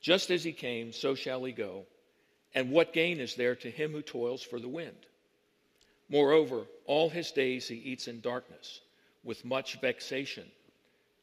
Just 0.00 0.30
as 0.30 0.42
he 0.42 0.52
came, 0.52 0.92
so 0.92 1.14
shall 1.14 1.44
he 1.44 1.52
go, 1.52 1.86
And 2.54 2.70
what 2.70 2.92
gain 2.92 3.20
is 3.20 3.34
there 3.34 3.54
to 3.56 3.70
him 3.70 3.92
who 3.92 4.02
toils 4.02 4.42
for 4.42 4.58
the 4.58 4.68
wind? 4.68 4.96
Moreover, 6.08 6.64
all 6.86 7.10
his 7.10 7.30
days 7.30 7.68
he 7.68 7.76
eats 7.76 8.08
in 8.08 8.20
darkness, 8.20 8.80
with 9.24 9.44
much 9.44 9.80
vexation 9.80 10.44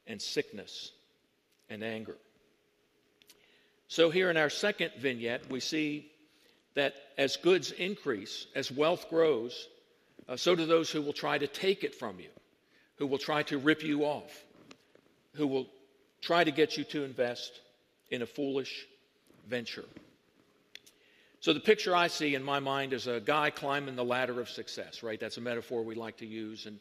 and 0.06 0.22
sickness 0.22 0.92
and 1.68 1.82
anger. 1.82 2.16
So, 3.88 4.10
here 4.10 4.30
in 4.30 4.36
our 4.36 4.50
second 4.50 4.92
vignette, 4.98 5.50
we 5.50 5.60
see 5.60 6.10
that 6.74 6.94
as 7.18 7.36
goods 7.36 7.72
increase, 7.72 8.46
as 8.54 8.70
wealth 8.70 9.08
grows, 9.08 9.68
uh, 10.28 10.36
so 10.36 10.54
do 10.54 10.66
those 10.66 10.90
who 10.90 11.02
will 11.02 11.12
try 11.12 11.38
to 11.38 11.46
take 11.46 11.84
it 11.84 11.94
from 11.94 12.18
you, 12.20 12.28
who 12.96 13.06
will 13.06 13.18
try 13.18 13.42
to 13.44 13.58
rip 13.58 13.82
you 13.82 14.02
off, 14.02 14.44
who 15.34 15.46
will 15.46 15.66
try 16.20 16.42
to 16.42 16.50
get 16.50 16.76
you 16.76 16.84
to 16.84 17.04
invest 17.04 17.60
in 18.10 18.22
a 18.22 18.26
foolish 18.26 18.86
venture. 19.48 19.84
So, 21.40 21.52
the 21.52 21.60
picture 21.60 21.94
I 21.94 22.08
see 22.08 22.34
in 22.34 22.42
my 22.42 22.60
mind 22.60 22.92
is 22.92 23.06
a 23.06 23.20
guy 23.20 23.50
climbing 23.50 23.94
the 23.94 24.04
ladder 24.04 24.40
of 24.40 24.48
success, 24.48 25.02
right? 25.02 25.20
That's 25.20 25.36
a 25.36 25.40
metaphor 25.40 25.82
we 25.82 25.94
like 25.94 26.16
to 26.18 26.26
use. 26.26 26.66
And 26.66 26.80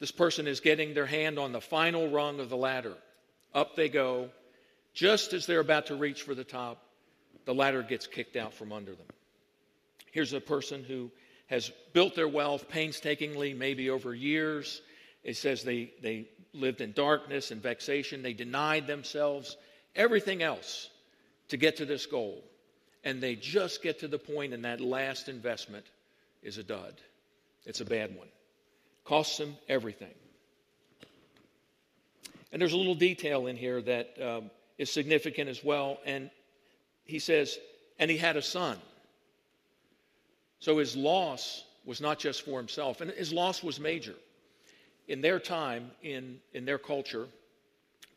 this 0.00 0.10
person 0.10 0.46
is 0.46 0.60
getting 0.60 0.94
their 0.94 1.06
hand 1.06 1.38
on 1.38 1.52
the 1.52 1.60
final 1.60 2.08
rung 2.08 2.40
of 2.40 2.48
the 2.48 2.56
ladder. 2.56 2.94
Up 3.54 3.76
they 3.76 3.88
go. 3.88 4.30
Just 4.94 5.32
as 5.32 5.46
they're 5.46 5.60
about 5.60 5.86
to 5.86 5.96
reach 5.96 6.22
for 6.22 6.34
the 6.34 6.44
top, 6.44 6.82
the 7.44 7.54
ladder 7.54 7.82
gets 7.82 8.06
kicked 8.06 8.36
out 8.36 8.54
from 8.54 8.72
under 8.72 8.94
them. 8.94 9.06
Here's 10.10 10.32
a 10.32 10.40
person 10.40 10.84
who 10.84 11.10
has 11.46 11.70
built 11.92 12.14
their 12.14 12.28
wealth 12.28 12.68
painstakingly, 12.68 13.54
maybe 13.54 13.90
over 13.90 14.14
years. 14.14 14.82
It 15.24 15.36
says 15.36 15.62
they, 15.62 15.92
they 16.02 16.28
lived 16.52 16.80
in 16.80 16.92
darkness 16.92 17.50
and 17.50 17.62
vexation. 17.62 18.22
They 18.22 18.32
denied 18.32 18.86
themselves 18.86 19.56
everything 19.94 20.42
else 20.42 20.90
to 21.48 21.56
get 21.56 21.76
to 21.76 21.84
this 21.84 22.06
goal. 22.06 22.42
And 23.04 23.22
they 23.22 23.36
just 23.36 23.82
get 23.82 24.00
to 24.00 24.08
the 24.08 24.18
point, 24.18 24.52
and 24.52 24.64
that 24.64 24.80
last 24.80 25.28
investment 25.28 25.86
is 26.42 26.58
a 26.58 26.62
dud. 26.62 26.94
It's 27.64 27.80
a 27.80 27.84
bad 27.84 28.16
one. 28.16 28.28
Costs 29.04 29.38
them 29.38 29.56
everything. 29.68 30.14
And 32.52 32.60
there's 32.60 32.72
a 32.72 32.76
little 32.76 32.94
detail 32.94 33.46
in 33.46 33.56
here 33.56 33.80
that 33.82 34.16
um, 34.22 34.50
is 34.78 34.90
significant 34.90 35.48
as 35.48 35.62
well. 35.62 35.98
And 36.04 36.30
he 37.04 37.18
says, 37.18 37.58
and 37.98 38.10
he 38.10 38.16
had 38.16 38.36
a 38.36 38.42
son. 38.42 38.78
So 40.60 40.78
his 40.78 40.96
loss 40.96 41.64
was 41.84 42.00
not 42.00 42.18
just 42.18 42.42
for 42.42 42.58
himself, 42.58 43.00
and 43.00 43.10
his 43.10 43.32
loss 43.32 43.62
was 43.62 43.78
major. 43.80 44.14
In 45.06 45.20
their 45.20 45.38
time, 45.38 45.90
in, 46.02 46.38
in 46.52 46.64
their 46.64 46.78
culture, 46.78 47.26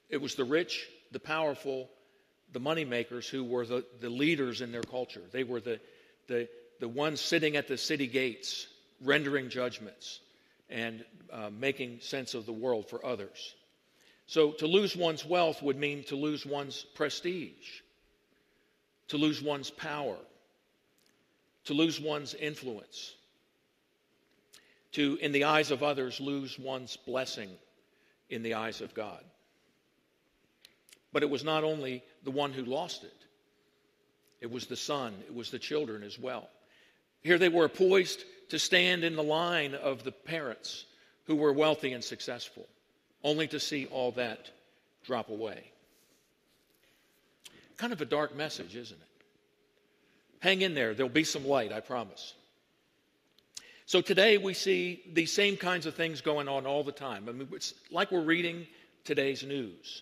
it 0.09 0.21
was 0.21 0.35
the 0.35 0.43
rich, 0.43 0.87
the 1.11 1.19
powerful, 1.19 1.89
the 2.51 2.59
money 2.59 2.85
makers 2.85 3.27
who 3.27 3.43
were 3.43 3.65
the, 3.65 3.85
the 3.99 4.09
leaders 4.09 4.61
in 4.61 4.71
their 4.71 4.83
culture. 4.83 5.21
They 5.31 5.43
were 5.43 5.61
the, 5.61 5.79
the, 6.27 6.47
the 6.79 6.87
ones 6.87 7.21
sitting 7.21 7.55
at 7.55 7.67
the 7.67 7.77
city 7.77 8.07
gates, 8.07 8.67
rendering 9.01 9.49
judgments 9.49 10.19
and 10.69 11.03
uh, 11.31 11.49
making 11.49 11.99
sense 11.99 12.33
of 12.33 12.45
the 12.45 12.53
world 12.53 12.89
for 12.89 13.05
others. 13.05 13.55
So 14.27 14.51
to 14.53 14.67
lose 14.67 14.95
one's 14.95 15.25
wealth 15.25 15.61
would 15.61 15.77
mean 15.77 16.03
to 16.05 16.15
lose 16.15 16.45
one's 16.45 16.83
prestige, 16.95 17.81
to 19.09 19.17
lose 19.17 19.41
one's 19.41 19.69
power, 19.69 20.15
to 21.65 21.73
lose 21.73 21.99
one's 21.99 22.33
influence, 22.33 23.13
to, 24.93 25.17
in 25.21 25.31
the 25.31 25.45
eyes 25.45 25.71
of 25.71 25.83
others, 25.83 26.19
lose 26.19 26.57
one's 26.57 26.97
blessing 26.97 27.49
in 28.29 28.43
the 28.43 28.53
eyes 28.53 28.81
of 28.81 28.93
God. 28.93 29.23
But 31.13 31.23
it 31.23 31.29
was 31.29 31.43
not 31.43 31.63
only 31.63 32.03
the 32.23 32.31
one 32.31 32.53
who 32.53 32.63
lost 32.63 33.03
it, 33.03 33.13
it 34.39 34.49
was 34.49 34.65
the 34.65 34.75
son, 34.75 35.13
it 35.27 35.35
was 35.35 35.51
the 35.51 35.59
children 35.59 36.03
as 36.03 36.17
well. 36.17 36.49
Here 37.21 37.37
they 37.37 37.49
were 37.49 37.69
poised 37.69 38.23
to 38.49 38.57
stand 38.57 39.03
in 39.03 39.15
the 39.15 39.23
line 39.23 39.75
of 39.75 40.03
the 40.03 40.11
parents 40.11 40.85
who 41.25 41.35
were 41.35 41.53
wealthy 41.53 41.93
and 41.93 42.03
successful, 42.03 42.67
only 43.23 43.47
to 43.47 43.59
see 43.59 43.85
all 43.85 44.11
that 44.13 44.49
drop 45.03 45.29
away. 45.29 45.71
Kind 47.77 47.93
of 47.93 48.01
a 48.01 48.05
dark 48.05 48.35
message, 48.35 48.75
isn't 48.75 48.99
it? 48.99 49.07
Hang 50.39 50.61
in 50.61 50.73
there. 50.73 50.93
There'll 50.93 51.09
be 51.09 51.23
some 51.23 51.47
light, 51.47 51.71
I 51.71 51.79
promise. 51.79 52.33
So 53.85 54.01
today 54.01 54.37
we 54.37 54.53
see 54.53 55.03
these 55.13 55.31
same 55.31 55.57
kinds 55.57 55.85
of 55.85 55.95
things 55.95 56.21
going 56.21 56.47
on 56.47 56.65
all 56.65 56.83
the 56.83 56.91
time. 56.91 57.29
I 57.29 57.31
mean, 57.31 57.47
it's 57.51 57.73
like 57.91 58.11
we're 58.11 58.21
reading 58.21 58.65
today's 59.03 59.43
news. 59.43 60.01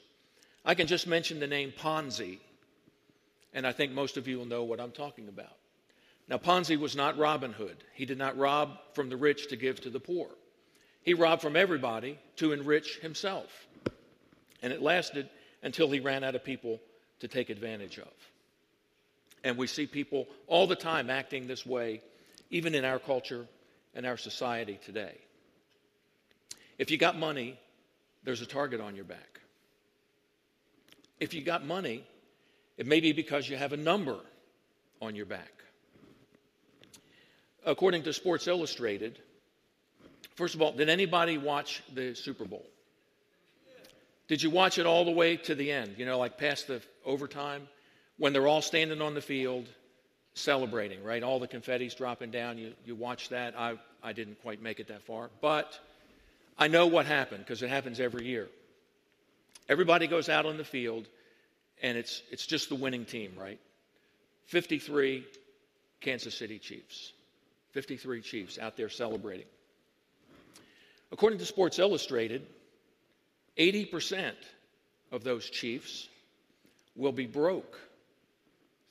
I 0.69 0.75
can 0.75 0.85
just 0.85 1.07
mention 1.07 1.39
the 1.39 1.47
name 1.47 1.73
Ponzi, 1.75 2.37
and 3.55 3.65
I 3.65 3.71
think 3.71 3.91
most 3.91 4.17
of 4.17 4.27
you 4.27 4.37
will 4.37 4.45
know 4.45 4.65
what 4.65 4.79
I'm 4.79 4.91
talking 4.91 5.27
about. 5.27 5.57
Now, 6.27 6.37
Ponzi 6.37 6.77
was 6.77 6.95
not 6.95 7.17
Robin 7.17 7.51
Hood. 7.51 7.83
He 7.95 8.05
did 8.05 8.19
not 8.19 8.37
rob 8.37 8.77
from 8.93 9.09
the 9.09 9.17
rich 9.17 9.47
to 9.47 9.55
give 9.55 9.81
to 9.81 9.89
the 9.89 9.99
poor. 9.99 10.27
He 11.01 11.15
robbed 11.15 11.41
from 11.41 11.55
everybody 11.55 12.19
to 12.35 12.51
enrich 12.51 12.99
himself. 12.99 13.47
And 14.61 14.71
it 14.71 14.79
lasted 14.79 15.27
until 15.63 15.89
he 15.89 16.01
ran 16.01 16.23
out 16.23 16.35
of 16.35 16.43
people 16.43 16.79
to 17.21 17.27
take 17.27 17.49
advantage 17.49 17.97
of. 17.97 18.13
And 19.43 19.57
we 19.57 19.65
see 19.65 19.87
people 19.87 20.27
all 20.45 20.67
the 20.67 20.75
time 20.75 21.09
acting 21.09 21.47
this 21.47 21.65
way, 21.65 22.03
even 22.51 22.75
in 22.75 22.85
our 22.85 22.99
culture 22.99 23.47
and 23.95 24.05
our 24.05 24.17
society 24.17 24.79
today. 24.85 25.17
If 26.77 26.91
you 26.91 26.99
got 26.99 27.17
money, 27.17 27.59
there's 28.23 28.41
a 28.41 28.45
target 28.45 28.79
on 28.79 28.95
your 28.95 29.05
back. 29.05 29.39
If 31.19 31.33
you 31.33 31.41
got 31.41 31.65
money, 31.65 32.03
it 32.77 32.85
may 32.85 32.99
be 32.99 33.11
because 33.11 33.49
you 33.49 33.57
have 33.57 33.73
a 33.73 33.77
number 33.77 34.17
on 35.01 35.15
your 35.15 35.25
back. 35.25 35.51
According 37.65 38.03
to 38.03 38.13
Sports 38.13 38.47
Illustrated, 38.47 39.19
first 40.35 40.55
of 40.55 40.61
all, 40.61 40.71
did 40.71 40.89
anybody 40.89 41.37
watch 41.37 41.83
the 41.93 42.15
Super 42.15 42.45
Bowl? 42.45 42.65
Did 44.27 44.41
you 44.41 44.49
watch 44.49 44.77
it 44.77 44.85
all 44.85 45.05
the 45.05 45.11
way 45.11 45.37
to 45.37 45.55
the 45.55 45.71
end? 45.71 45.95
You 45.97 46.05
know, 46.05 46.19
like 46.19 46.37
past 46.37 46.67
the 46.67 46.81
overtime? 47.05 47.67
when 48.19 48.33
they're 48.33 48.47
all 48.47 48.61
standing 48.61 49.01
on 49.01 49.15
the 49.15 49.21
field 49.21 49.67
celebrating, 50.35 51.03
right? 51.03 51.23
All 51.23 51.39
the 51.39 51.47
confetti's 51.47 51.95
dropping 51.95 52.29
down. 52.29 52.57
You, 52.57 52.73
you 52.85 52.93
watch 52.93 53.29
that. 53.29 53.57
I, 53.57 53.75
I 54.03 54.13
didn't 54.13 54.39
quite 54.41 54.61
make 54.61 54.79
it 54.79 54.89
that 54.89 55.01
far. 55.03 55.29
But 55.41 55.79
I 56.57 56.67
know 56.67 56.85
what 56.85 57.05
happened 57.05 57.39
because 57.39 57.63
it 57.63 57.69
happens 57.69 57.99
every 57.99 58.25
year. 58.27 58.49
Everybody 59.69 60.07
goes 60.07 60.27
out 60.27 60.47
on 60.47 60.57
the 60.57 60.63
field, 60.63 61.07
and 61.81 61.97
it's, 61.97 62.23
it's 62.31 62.45
just 62.45 62.69
the 62.69 62.75
winning 62.75 63.05
team, 63.05 63.33
right? 63.39 63.59
53 64.47 65.23
Kansas 66.01 66.35
City 66.35 66.57
Chiefs. 66.57 67.13
53 67.71 68.21
Chiefs 68.21 68.57
out 68.57 68.75
there 68.75 68.89
celebrating. 68.89 69.45
According 71.11 71.37
to 71.39 71.45
Sports 71.45 71.77
Illustrated, 71.77 72.45
80% 73.57 74.33
of 75.11 75.23
those 75.23 75.47
Chiefs 75.47 76.09
will 76.95 77.11
be 77.11 77.27
broke 77.27 77.79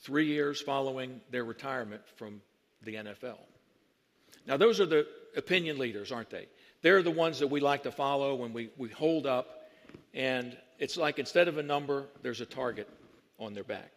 three 0.01 0.27
years 0.27 0.61
following 0.61 1.21
their 1.31 1.45
retirement 1.45 2.03
from 2.17 2.41
the 2.85 2.95
NFL. 2.95 3.39
Now, 4.47 4.57
those 4.57 4.81
are 4.81 4.87
the 4.87 5.07
opinion 5.37 5.79
leaders, 5.79 6.13
aren't 6.13 6.31
they? 6.31 6.47
They're 6.83 7.03
the 7.03 7.11
ones 7.11 7.41
that 7.41 7.49
we 7.49 7.61
like 7.61 7.83
to 7.83 7.91
follow 7.91 8.37
when 8.37 8.53
we, 8.53 8.71
we 8.77 8.89
hold 8.89 9.27
up, 9.27 9.58
and 10.15 10.57
it's 10.79 10.97
like 10.97 11.19
instead 11.19 11.49
of 11.49 11.59
a 11.59 11.63
number, 11.63 12.07
there's 12.23 12.41
a 12.41 12.47
target 12.47 12.89
on 13.39 13.55
their 13.55 13.65
back. 13.65 13.91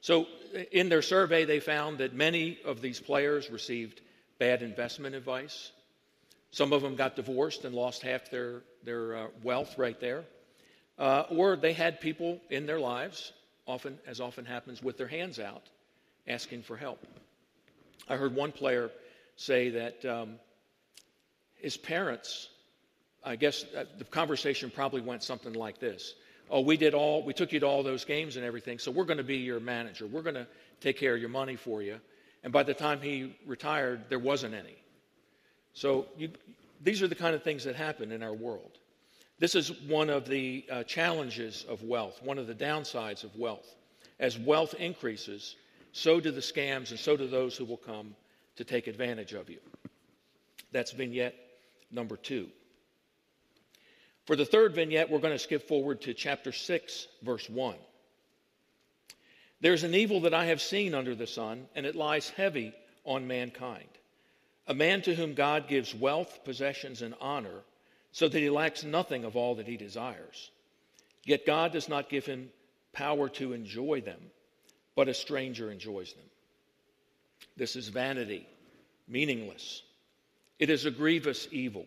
So, 0.00 0.26
in 0.72 0.88
their 0.88 1.02
survey, 1.02 1.44
they 1.44 1.60
found 1.60 1.98
that 1.98 2.12
many 2.12 2.58
of 2.64 2.80
these 2.80 2.98
players 2.98 3.50
received 3.50 4.00
bad 4.38 4.62
investment 4.62 5.14
advice. 5.14 5.70
Some 6.50 6.72
of 6.72 6.82
them 6.82 6.96
got 6.96 7.14
divorced 7.14 7.64
and 7.64 7.74
lost 7.74 8.02
half 8.02 8.28
their, 8.28 8.62
their 8.84 9.16
uh, 9.16 9.26
wealth 9.44 9.78
right 9.78 9.98
there. 10.00 10.24
Uh, 10.98 11.24
or 11.30 11.56
they 11.56 11.72
had 11.72 12.00
people 12.00 12.40
in 12.50 12.66
their 12.66 12.80
lives 12.80 13.32
often, 13.66 13.98
as 14.06 14.20
often 14.20 14.44
happens, 14.44 14.82
with 14.82 14.98
their 14.98 15.06
hands 15.06 15.38
out, 15.38 15.62
asking 16.26 16.62
for 16.62 16.76
help. 16.76 17.06
I 18.08 18.16
heard 18.16 18.34
one 18.34 18.52
player 18.52 18.90
say 19.36 19.70
that 19.70 20.04
um, 20.04 20.34
his 21.54 21.76
parents, 21.76 22.48
I 23.24 23.36
guess 23.36 23.64
uh, 23.76 23.84
the 23.98 24.04
conversation 24.04 24.70
probably 24.70 25.00
went 25.00 25.22
something 25.22 25.52
like 25.52 25.78
this. 25.78 26.14
Oh, 26.50 26.60
we 26.60 26.76
did 26.76 26.92
all, 26.92 27.22
we 27.22 27.32
took 27.32 27.52
you 27.52 27.60
to 27.60 27.66
all 27.66 27.82
those 27.82 28.04
games 28.04 28.36
and 28.36 28.44
everything, 28.44 28.78
so 28.78 28.90
we're 28.90 29.04
going 29.04 29.18
to 29.18 29.24
be 29.24 29.38
your 29.38 29.60
manager. 29.60 30.06
We're 30.06 30.22
going 30.22 30.34
to 30.34 30.46
take 30.80 30.98
care 30.98 31.14
of 31.14 31.20
your 31.20 31.30
money 31.30 31.56
for 31.56 31.82
you. 31.82 31.98
And 32.42 32.52
by 32.52 32.64
the 32.64 32.74
time 32.74 33.00
he 33.00 33.36
retired, 33.46 34.04
there 34.08 34.18
wasn't 34.18 34.54
any. 34.54 34.76
So 35.72 36.06
you, 36.16 36.30
these 36.82 37.02
are 37.02 37.08
the 37.08 37.14
kind 37.14 37.34
of 37.34 37.42
things 37.42 37.64
that 37.64 37.76
happen 37.76 38.12
in 38.12 38.22
our 38.22 38.34
world. 38.34 38.78
This 39.38 39.54
is 39.54 39.72
one 39.82 40.10
of 40.10 40.28
the 40.28 40.64
uh, 40.70 40.82
challenges 40.84 41.64
of 41.68 41.82
wealth, 41.82 42.20
one 42.22 42.38
of 42.38 42.46
the 42.46 42.54
downsides 42.54 43.24
of 43.24 43.34
wealth. 43.36 43.74
As 44.20 44.38
wealth 44.38 44.74
increases, 44.74 45.56
so 45.92 46.20
do 46.20 46.30
the 46.30 46.40
scams 46.40 46.90
and 46.90 46.98
so 46.98 47.16
do 47.16 47.26
those 47.26 47.56
who 47.56 47.64
will 47.64 47.76
come 47.76 48.14
to 48.56 48.64
take 48.64 48.86
advantage 48.86 49.32
of 49.32 49.48
you. 49.48 49.58
That's 50.72 50.92
vignette 50.92 51.34
number 51.90 52.16
two. 52.16 52.48
For 54.26 54.36
the 54.36 54.44
third 54.44 54.74
vignette, 54.74 55.10
we're 55.10 55.18
going 55.18 55.34
to 55.34 55.38
skip 55.38 55.66
forward 55.66 56.02
to 56.02 56.14
chapter 56.14 56.52
6, 56.52 57.08
verse 57.22 57.48
1. 57.48 57.74
There's 59.60 59.84
an 59.84 59.94
evil 59.94 60.20
that 60.20 60.34
I 60.34 60.46
have 60.46 60.60
seen 60.60 60.94
under 60.94 61.14
the 61.14 61.26
sun, 61.26 61.66
and 61.74 61.86
it 61.86 61.96
lies 61.96 62.28
heavy 62.30 62.72
on 63.04 63.26
mankind. 63.26 63.88
A 64.68 64.74
man 64.74 65.02
to 65.02 65.14
whom 65.14 65.34
God 65.34 65.68
gives 65.68 65.94
wealth, 65.94 66.40
possessions, 66.44 67.02
and 67.02 67.14
honor, 67.20 67.62
so 68.12 68.28
that 68.28 68.38
he 68.38 68.50
lacks 68.50 68.84
nothing 68.84 69.24
of 69.24 69.36
all 69.36 69.56
that 69.56 69.66
he 69.66 69.76
desires. 69.76 70.50
Yet 71.24 71.46
God 71.46 71.72
does 71.72 71.88
not 71.88 72.08
give 72.08 72.26
him 72.26 72.50
power 72.92 73.28
to 73.30 73.52
enjoy 73.52 74.02
them, 74.02 74.20
but 74.94 75.08
a 75.08 75.14
stranger 75.14 75.70
enjoys 75.70 76.12
them. 76.12 76.24
This 77.56 77.76
is 77.76 77.88
vanity, 77.88 78.46
meaningless. 79.08 79.82
It 80.58 80.70
is 80.70 80.84
a 80.84 80.90
grievous 80.90 81.48
evil. 81.50 81.86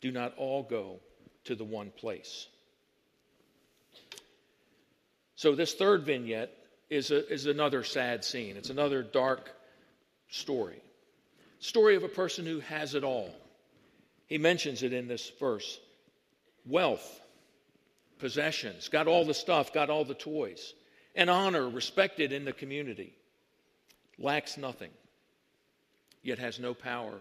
do 0.00 0.10
not 0.10 0.36
all 0.36 0.62
go 0.62 1.00
to 1.44 1.54
the 1.54 1.64
one 1.64 1.90
place. 1.90 2.46
So, 5.36 5.54
this 5.54 5.74
third 5.74 6.04
vignette 6.04 6.50
is, 6.88 7.10
a, 7.10 7.30
is 7.32 7.46
another 7.46 7.84
sad 7.84 8.24
scene. 8.24 8.56
It's 8.56 8.70
another 8.70 9.02
dark 9.02 9.50
story. 10.28 10.80
Story 11.58 11.96
of 11.96 12.04
a 12.04 12.08
person 12.08 12.46
who 12.46 12.60
has 12.60 12.94
it 12.94 13.04
all. 13.04 13.34
He 14.26 14.38
mentions 14.38 14.82
it 14.82 14.92
in 14.92 15.08
this 15.08 15.30
verse 15.38 15.78
wealth, 16.66 17.20
possessions, 18.18 18.88
got 18.88 19.06
all 19.06 19.24
the 19.24 19.34
stuff, 19.34 19.72
got 19.72 19.88
all 19.88 20.04
the 20.04 20.14
toys, 20.14 20.74
and 21.14 21.30
honor, 21.30 21.68
respected 21.68 22.32
in 22.32 22.44
the 22.44 22.52
community, 22.52 23.12
lacks 24.18 24.56
nothing, 24.56 24.90
yet 26.22 26.38
has 26.38 26.58
no 26.58 26.74
power 26.74 27.20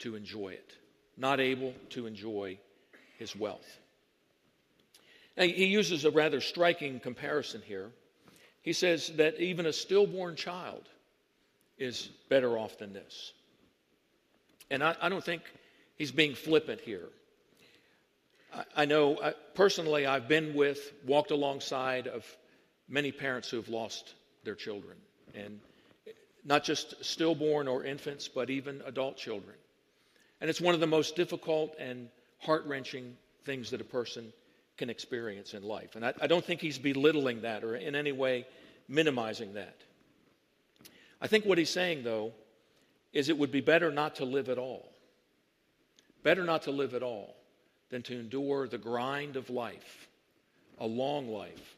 to 0.00 0.14
enjoy 0.14 0.50
it, 0.50 0.74
not 1.16 1.40
able 1.40 1.74
to 1.90 2.06
enjoy 2.06 2.58
his 3.18 3.34
wealth. 3.34 3.78
He 5.36 5.66
uses 5.66 6.04
a 6.04 6.10
rather 6.10 6.40
striking 6.40 6.98
comparison 6.98 7.62
here. 7.64 7.90
He 8.62 8.72
says 8.72 9.08
that 9.16 9.38
even 9.38 9.66
a 9.66 9.72
stillborn 9.72 10.34
child 10.36 10.88
is 11.78 12.08
better 12.28 12.56
off 12.56 12.78
than 12.78 12.92
this. 12.92 13.32
And 14.70 14.82
I, 14.82 14.96
I 15.00 15.08
don't 15.08 15.22
think 15.22 15.42
he's 15.96 16.10
being 16.10 16.34
flippant 16.34 16.80
here. 16.80 17.08
I, 18.52 18.64
I 18.76 18.84
know 18.86 19.18
I, 19.22 19.34
personally, 19.54 20.06
I've 20.06 20.26
been 20.26 20.54
with, 20.54 20.92
walked 21.06 21.30
alongside 21.30 22.08
of 22.08 22.24
many 22.88 23.12
parents 23.12 23.50
who 23.50 23.58
have 23.58 23.68
lost 23.68 24.14
their 24.42 24.54
children, 24.54 24.96
and 25.34 25.60
not 26.44 26.64
just 26.64 27.04
stillborn 27.04 27.68
or 27.68 27.84
infants, 27.84 28.26
but 28.26 28.48
even 28.48 28.82
adult 28.86 29.16
children. 29.16 29.54
And 30.40 30.50
it's 30.50 30.60
one 30.60 30.74
of 30.74 30.80
the 30.80 30.86
most 30.86 31.16
difficult 31.16 31.74
and 31.78 32.08
heart 32.38 32.64
wrenching 32.66 33.16
things 33.44 33.70
that 33.70 33.80
a 33.80 33.84
person 33.84 34.32
can 34.76 34.90
experience 34.90 35.54
in 35.54 35.62
life. 35.62 35.96
And 35.96 36.04
I, 36.04 36.12
I 36.20 36.26
don't 36.26 36.44
think 36.44 36.60
he's 36.60 36.78
belittling 36.78 37.42
that 37.42 37.64
or 37.64 37.76
in 37.76 37.94
any 37.94 38.12
way 38.12 38.46
minimizing 38.88 39.54
that. 39.54 39.76
I 41.20 41.26
think 41.26 41.44
what 41.44 41.58
he's 41.58 41.70
saying, 41.70 42.04
though, 42.04 42.32
is 43.12 43.28
it 43.28 43.38
would 43.38 43.50
be 43.50 43.62
better 43.62 43.90
not 43.90 44.16
to 44.16 44.24
live 44.24 44.48
at 44.48 44.58
all. 44.58 44.92
Better 46.22 46.44
not 46.44 46.62
to 46.64 46.70
live 46.70 46.92
at 46.92 47.02
all 47.02 47.34
than 47.88 48.02
to 48.02 48.18
endure 48.18 48.68
the 48.68 48.78
grind 48.78 49.36
of 49.36 49.48
life, 49.48 50.08
a 50.78 50.86
long 50.86 51.28
life, 51.28 51.76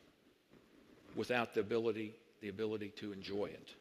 without 1.15 1.55
the 1.55 1.61
ability, 1.61 2.15
the 2.41 2.49
ability 2.49 2.89
to 2.97 3.13
enjoy 3.13 3.47
it. 3.47 3.75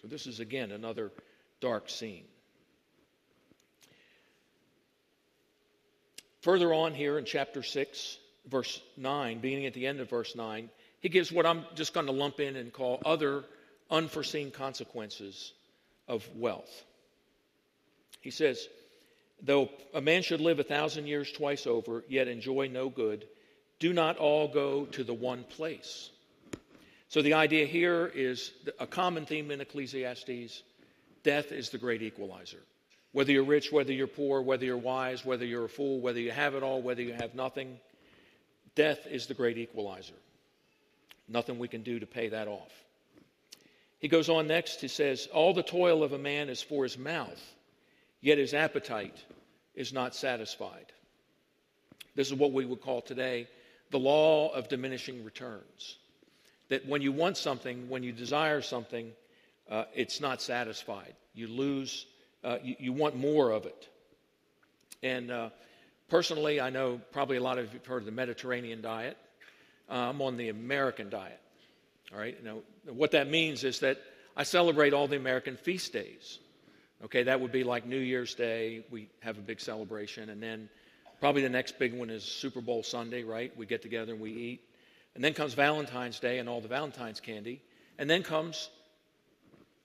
So 0.00 0.08
this 0.08 0.26
is 0.26 0.40
again 0.40 0.70
another 0.70 1.10
dark 1.60 1.88
scene. 1.88 2.24
Further 6.48 6.72
on 6.72 6.94
here 6.94 7.18
in 7.18 7.26
chapter 7.26 7.62
6, 7.62 8.16
verse 8.46 8.80
9, 8.96 9.38
beginning 9.40 9.66
at 9.66 9.74
the 9.74 9.86
end 9.86 10.00
of 10.00 10.08
verse 10.08 10.34
9, 10.34 10.70
he 11.00 11.10
gives 11.10 11.30
what 11.30 11.44
I'm 11.44 11.66
just 11.74 11.92
going 11.92 12.06
to 12.06 12.12
lump 12.12 12.40
in 12.40 12.56
and 12.56 12.72
call 12.72 13.02
other 13.04 13.44
unforeseen 13.90 14.50
consequences 14.50 15.52
of 16.08 16.26
wealth. 16.34 16.84
He 18.22 18.30
says, 18.30 18.66
Though 19.42 19.68
a 19.92 20.00
man 20.00 20.22
should 20.22 20.40
live 20.40 20.58
a 20.58 20.64
thousand 20.64 21.06
years 21.06 21.30
twice 21.30 21.66
over, 21.66 22.02
yet 22.08 22.28
enjoy 22.28 22.68
no 22.68 22.88
good, 22.88 23.26
do 23.78 23.92
not 23.92 24.16
all 24.16 24.48
go 24.48 24.86
to 24.86 25.04
the 25.04 25.12
one 25.12 25.44
place. 25.44 26.08
So 27.10 27.20
the 27.20 27.34
idea 27.34 27.66
here 27.66 28.10
is 28.14 28.52
a 28.80 28.86
common 28.86 29.26
theme 29.26 29.50
in 29.50 29.60
Ecclesiastes 29.60 30.62
death 31.24 31.52
is 31.52 31.68
the 31.68 31.76
great 31.76 32.00
equalizer. 32.00 32.62
Whether 33.12 33.32
you're 33.32 33.44
rich, 33.44 33.72
whether 33.72 33.92
you're 33.92 34.06
poor, 34.06 34.42
whether 34.42 34.64
you're 34.64 34.76
wise, 34.76 35.24
whether 35.24 35.44
you're 35.44 35.64
a 35.64 35.68
fool, 35.68 36.00
whether 36.00 36.20
you 36.20 36.30
have 36.30 36.54
it 36.54 36.62
all, 36.62 36.82
whether 36.82 37.02
you 37.02 37.14
have 37.14 37.34
nothing, 37.34 37.78
death 38.74 39.06
is 39.06 39.26
the 39.26 39.34
great 39.34 39.58
equalizer. 39.58 40.14
Nothing 41.28 41.58
we 41.58 41.68
can 41.68 41.82
do 41.82 41.98
to 41.98 42.06
pay 42.06 42.28
that 42.28 42.48
off. 42.48 42.72
He 43.98 44.08
goes 44.08 44.28
on 44.28 44.46
next, 44.46 44.80
he 44.80 44.88
says, 44.88 45.26
All 45.32 45.52
the 45.52 45.62
toil 45.62 46.02
of 46.02 46.12
a 46.12 46.18
man 46.18 46.48
is 46.48 46.62
for 46.62 46.84
his 46.84 46.96
mouth, 46.96 47.42
yet 48.20 48.38
his 48.38 48.54
appetite 48.54 49.24
is 49.74 49.92
not 49.92 50.14
satisfied. 50.14 50.92
This 52.14 52.28
is 52.28 52.34
what 52.34 52.52
we 52.52 52.64
would 52.64 52.80
call 52.80 53.00
today 53.00 53.48
the 53.90 53.98
law 53.98 54.52
of 54.52 54.68
diminishing 54.68 55.24
returns. 55.24 55.96
That 56.68 56.86
when 56.86 57.00
you 57.00 57.12
want 57.12 57.36
something, 57.36 57.88
when 57.88 58.02
you 58.02 58.12
desire 58.12 58.60
something, 58.60 59.12
uh, 59.70 59.84
it's 59.94 60.20
not 60.20 60.42
satisfied. 60.42 61.14
You 61.34 61.48
lose 61.48 62.06
uh, 62.44 62.58
you, 62.62 62.76
you, 62.78 62.92
want 62.92 63.16
more 63.16 63.50
of 63.50 63.66
it. 63.66 63.88
And 65.02 65.30
uh, 65.30 65.50
personally, 66.08 66.60
I 66.60 66.70
know 66.70 67.00
probably 67.12 67.36
a 67.36 67.42
lot 67.42 67.58
of 67.58 67.66
you 67.66 67.78
have 67.78 67.86
heard 67.86 68.02
of 68.02 68.06
the 68.06 68.12
Mediterranean 68.12 68.80
diet. 68.80 69.16
Uh, 69.90 69.94
I'm 69.94 70.20
on 70.22 70.36
the 70.36 70.48
American 70.48 71.10
diet. 71.10 71.40
All 72.12 72.18
right. 72.18 72.42
Now, 72.42 72.58
what 72.86 73.12
that 73.12 73.28
means 73.28 73.64
is 73.64 73.80
that 73.80 73.98
I 74.36 74.42
celebrate 74.44 74.92
all 74.92 75.08
the 75.08 75.16
American 75.16 75.56
feast 75.56 75.92
days. 75.92 76.38
Okay, 77.04 77.24
that 77.24 77.40
would 77.40 77.52
be 77.52 77.64
like 77.64 77.86
New 77.86 77.98
Year's 77.98 78.34
Day. 78.34 78.84
We 78.90 79.08
have 79.20 79.38
a 79.38 79.40
big 79.40 79.60
celebration, 79.60 80.30
and 80.30 80.42
then 80.42 80.68
probably 81.20 81.42
the 81.42 81.48
next 81.48 81.78
big 81.78 81.94
one 81.94 82.10
is 82.10 82.24
Super 82.24 82.60
Bowl 82.60 82.82
Sunday. 82.82 83.22
Right? 83.22 83.56
We 83.56 83.66
get 83.66 83.82
together 83.82 84.12
and 84.12 84.20
we 84.20 84.32
eat, 84.32 84.60
and 85.14 85.22
then 85.22 85.34
comes 85.34 85.54
Valentine's 85.54 86.18
Day 86.18 86.38
and 86.38 86.48
all 86.48 86.60
the 86.60 86.68
Valentine's 86.68 87.20
candy, 87.20 87.62
and 87.98 88.08
then 88.08 88.22
comes 88.22 88.68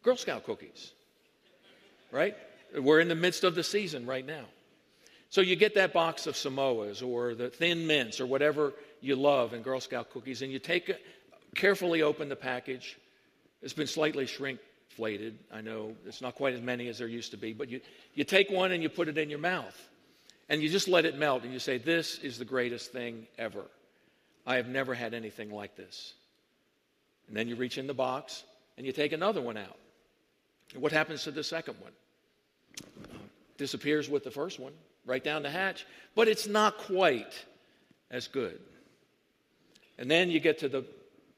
Girl 0.02 0.16
Scout 0.16 0.44
cookies 0.44 0.92
right? 2.13 2.38
We're 2.78 2.99
in 2.99 3.10
the 3.10 3.15
midst 3.15 3.43
of 3.43 3.56
the 3.56 3.63
season 3.63 4.06
right 4.06 4.26
now. 4.26 4.45
So 5.30 5.41
you 5.41 5.56
get 5.56 5.76
that 5.76 5.93
box 5.93 6.28
of 6.28 6.36
Samoas 6.36 7.06
or 7.06 7.34
the 7.34 7.49
Thin 7.49 7.88
Mints 7.88 8.21
or 8.21 8.28
whatever 8.28 8.73
you 9.02 9.15
love 9.15 9.54
and 9.54 9.63
Girl 9.63 9.80
Scout 9.80 10.12
cookies, 10.12 10.43
and 10.43 10.52
you 10.52 10.60
take 10.60 10.89
it, 10.89 11.02
carefully 11.56 12.04
open 12.04 12.30
the 12.30 12.36
package. 12.36 12.99
It's 13.63 13.73
been 13.73 13.88
slightly 13.88 14.26
shrinkflated. 14.26 15.34
I 15.52 15.62
know 15.62 15.95
it's 16.06 16.21
not 16.21 16.36
quite 16.36 16.54
as 16.54 16.62
many 16.62 16.88
as 16.88 16.99
there 16.99 17.08
used 17.08 17.32
to 17.32 17.38
be, 17.38 17.52
but 17.52 17.67
you, 17.67 17.82
you 18.13 18.23
take 18.23 18.52
one 18.52 18.71
and 18.71 18.84
you 18.84 18.89
put 18.89 19.08
it 19.08 19.17
in 19.17 19.30
your 19.30 19.39
mouth. 19.39 19.89
And 20.49 20.62
you 20.62 20.69
just 20.69 20.88
let 20.88 21.06
it 21.06 21.17
melt 21.17 21.43
and 21.43 21.52
you 21.52 21.58
say, 21.58 21.80
This 21.80 22.19
is 22.19 22.38
the 22.38 22.45
greatest 22.45 22.91
thing 22.91 23.26
ever. 23.39 23.63
I 24.45 24.58
have 24.58 24.67
never 24.67 24.93
had 24.93 25.15
anything 25.15 25.49
like 25.49 25.76
this. 25.76 26.13
And 27.28 27.36
then 27.36 27.47
you 27.47 27.56
reach 27.56 27.78
in 27.78 27.88
the 27.88 27.93
box 27.93 28.43
and 28.78 28.86
you 28.86 28.91
take 28.91 29.13
another 29.13 29.41
one 29.41 29.58
out. 29.58 29.78
And 30.73 30.82
what 30.82 30.91
happens 30.91 31.23
to 31.23 31.32
the 31.32 31.43
second 31.43 31.76
one? 31.80 31.93
Disappears 33.58 34.10
with 34.10 34.24
the 34.24 34.32
first 34.32 34.60
one, 34.60 34.74
right 35.06 35.24
down 35.24 35.44
the 35.44 35.50
hatch, 35.50 35.86
but 36.16 36.28
it's 36.28 36.48
not 36.48 36.78
quite 36.78 37.46
as 38.12 38.28
good. 38.28 38.60
And 39.98 40.10
then 40.10 40.30
you 40.30 40.40
get 40.40 40.60
to 40.60 40.70
the 40.70 40.86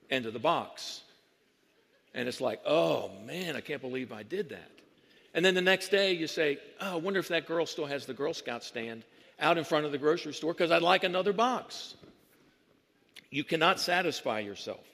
end 0.09 0.25
of 0.25 0.33
the 0.33 0.39
box, 0.39 1.01
and 2.13 2.27
it's 2.27 2.41
like, 2.41 2.61
oh 2.65 3.11
man, 3.25 3.55
I 3.55 3.61
can't 3.61 3.81
believe 3.81 4.11
I 4.11 4.23
did 4.23 4.49
that. 4.49 4.71
And 5.33 5.43
then 5.43 5.53
the 5.53 5.61
next 5.61 5.89
day 5.89 6.13
you 6.13 6.27
say, 6.27 6.59
oh, 6.79 6.93
I 6.93 6.95
wonder 6.95 7.19
if 7.19 7.27
that 7.27 7.45
girl 7.45 7.65
still 7.65 7.85
has 7.85 8.05
the 8.05 8.13
Girl 8.13 8.33
Scout 8.33 8.63
stand 8.63 9.03
out 9.39 9.57
in 9.57 9.65
front 9.65 9.85
of 9.85 9.91
the 9.91 9.97
grocery 9.97 10.33
store 10.33 10.53
because 10.53 10.71
I'd 10.71 10.81
like 10.81 11.03
another 11.03 11.33
box. 11.33 11.95
You 13.29 13.43
cannot 13.43 13.81
satisfy 13.81 14.39
yourself. 14.39 14.85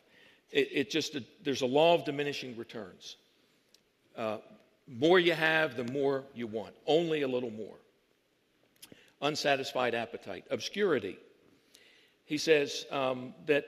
It, 0.52 0.70
it 0.72 0.90
just, 0.90 1.16
there's 1.44 1.62
a 1.62 1.68
law 1.68 1.94
of 1.94 2.06
diminishing 2.06 2.58
returns. 2.58 3.18
Uh, 4.18 4.38
more 5.00 5.20
you 5.20 5.34
have, 5.34 5.76
the 5.76 5.92
more 5.92 6.24
you 6.36 6.48
want. 6.48 6.74
Only 6.86 7.22
a 7.22 7.28
little 7.28 7.52
more. 7.52 7.76
Unsatisfied 9.22 9.96
appetite. 9.96 10.46
Obscurity. 10.52 11.18
He 12.26 12.38
says 12.38 12.86
um, 12.92 13.34
that 13.48 13.66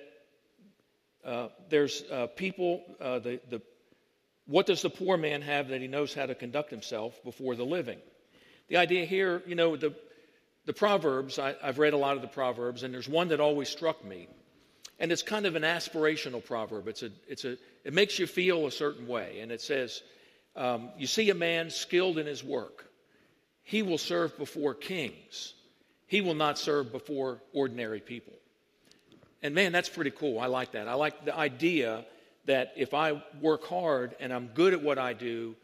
Uh, 1.23 1.47
there's 1.69 2.03
uh, 2.11 2.27
people, 2.35 2.83
uh, 2.99 3.17
the, 3.23 3.39
the, 3.49 3.61
what 4.45 4.67
does 4.67 4.81
the 4.81 4.89
poor 4.89 5.17
man 5.17 5.41
have 5.41 5.69
that 5.69 5.79
he 5.79 5.87
knows 5.87 6.13
how 6.13 6.27
to 6.27 6.35
conduct 6.35 6.69
himself 6.69 7.23
before 7.23 7.55
the 7.55 7.63
living? 7.63 7.99
The 8.67 8.75
idea 8.75 9.05
here, 9.05 9.41
you 9.47 9.55
know, 9.55 9.77
the, 9.77 9.93
the 10.65 10.73
Proverbs, 10.73 11.39
I, 11.39 11.55
I've 11.63 11.79
read 11.79 11.93
a 11.93 11.97
lot 11.97 12.17
of 12.17 12.21
the 12.21 12.27
Proverbs, 12.27 12.83
and 12.83 12.93
there's 12.93 13.07
one 13.07 13.29
that 13.29 13.39
always 13.39 13.69
struck 13.69 14.03
me. 14.03 14.27
And 14.99 15.11
it's 15.11 15.23
kind 15.23 15.45
of 15.45 15.55
an 15.55 15.63
aspirational 15.63 16.43
proverb. 16.43 16.87
It's 16.87 17.03
a, 17.03 17.11
it's 17.25 17.45
a, 17.45 17.55
it 17.85 17.93
makes 17.93 18.19
you 18.19 18.27
feel 18.27 18.67
a 18.67 18.71
certain 18.71 19.07
way. 19.07 19.39
And 19.41 19.51
it 19.51 19.61
says, 19.61 20.03
um, 20.55 20.89
You 20.97 21.07
see 21.07 21.29
a 21.29 21.35
man 21.35 21.69
skilled 21.69 22.17
in 22.17 22.25
his 22.25 22.43
work, 22.43 22.89
he 23.63 23.81
will 23.81 23.97
serve 23.97 24.37
before 24.37 24.73
kings, 24.73 25.53
he 26.07 26.21
will 26.21 26.35
not 26.35 26.57
serve 26.57 26.91
before 26.91 27.41
ordinary 27.53 27.99
people. 27.99 28.33
And 29.41 29.53
man, 29.53 29.71
that's 29.71 29.89
pretty 29.89 30.11
cool. 30.11 30.39
I 30.39 30.45
like 30.45 30.71
that. 30.71 30.87
I 30.87 30.93
like 30.93 31.25
the 31.25 31.35
idea 31.35 32.05
that 32.45 32.73
if 32.77 32.93
I 32.93 33.21
work 33.41 33.65
hard 33.65 34.15
and 34.19 34.33
I'm 34.33 34.47
good 34.47 34.73
at 34.73 34.81
what 34.81 34.97
I 34.97 35.13
do, 35.13 35.55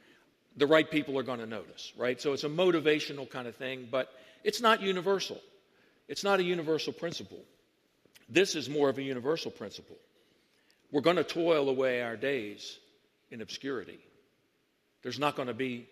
the 0.57 0.67
right 0.67 0.89
people 0.89 1.17
are 1.17 1.23
going 1.23 1.39
to 1.39 1.45
notice, 1.45 1.93
right? 1.97 2.19
So 2.19 2.33
it's 2.33 2.43
a 2.43 2.49
motivational 2.49 3.29
kind 3.29 3.47
of 3.47 3.55
thing, 3.55 3.87
but 3.89 4.11
it's 4.43 4.59
not 4.59 4.81
universal. 4.81 5.39
It's 6.09 6.23
not 6.23 6.39
a 6.39 6.43
universal 6.43 6.91
principle. 6.91 7.39
This 8.27 8.55
is 8.55 8.69
more 8.69 8.89
of 8.89 8.97
a 8.97 9.01
universal 9.01 9.51
principle. 9.51 9.97
We're 10.91 11.01
going 11.01 11.17
to 11.17 11.23
toil 11.23 11.69
away 11.69 12.01
our 12.01 12.17
days 12.17 12.77
in 13.31 13.41
obscurity. 13.41 13.99
There's 15.01 15.19
not 15.19 15.35
going 15.35 15.47
to 15.47 15.53
be 15.53 15.87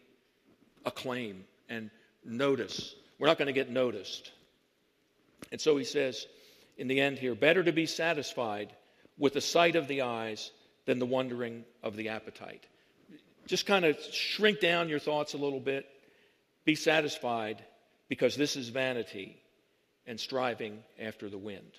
acclaim 0.86 1.46
and 1.70 1.90
notice. 2.24 2.96
We're 3.20 3.28
not 3.28 3.38
going 3.38 3.48
to 3.48 3.54
get 3.54 3.70
noticed. 3.70 4.32
And 5.52 5.60
so 5.60 5.78
he 5.78 5.84
says 5.84 6.26
in 6.78 6.88
the 6.88 7.00
end 7.00 7.18
here 7.18 7.36
better 7.36 7.64
to 7.64 7.72
be 7.72 7.86
satisfied 7.86 8.74
with 9.18 9.34
the 9.34 9.42
sight 9.42 9.76
of 9.76 9.88
the 9.88 10.02
eyes 10.02 10.52
than 10.86 11.00
the 11.00 11.06
wondering 11.06 11.66
of 11.84 11.96
the 11.96 12.10
appetite. 12.10 12.66
Just 13.48 13.66
kind 13.66 13.86
of 13.86 13.98
shrink 14.12 14.60
down 14.60 14.90
your 14.90 15.00
thoughts 15.00 15.34
a 15.34 15.38
little 15.38 15.60
bit. 15.60 15.86
Be 16.66 16.76
satisfied 16.76 17.64
because 18.10 18.36
this 18.36 18.56
is 18.56 18.70
vanity 18.70 19.38
and 20.06 20.20
striving 20.20 20.84
after 21.00 21.30
the 21.30 21.38
wind. 21.38 21.72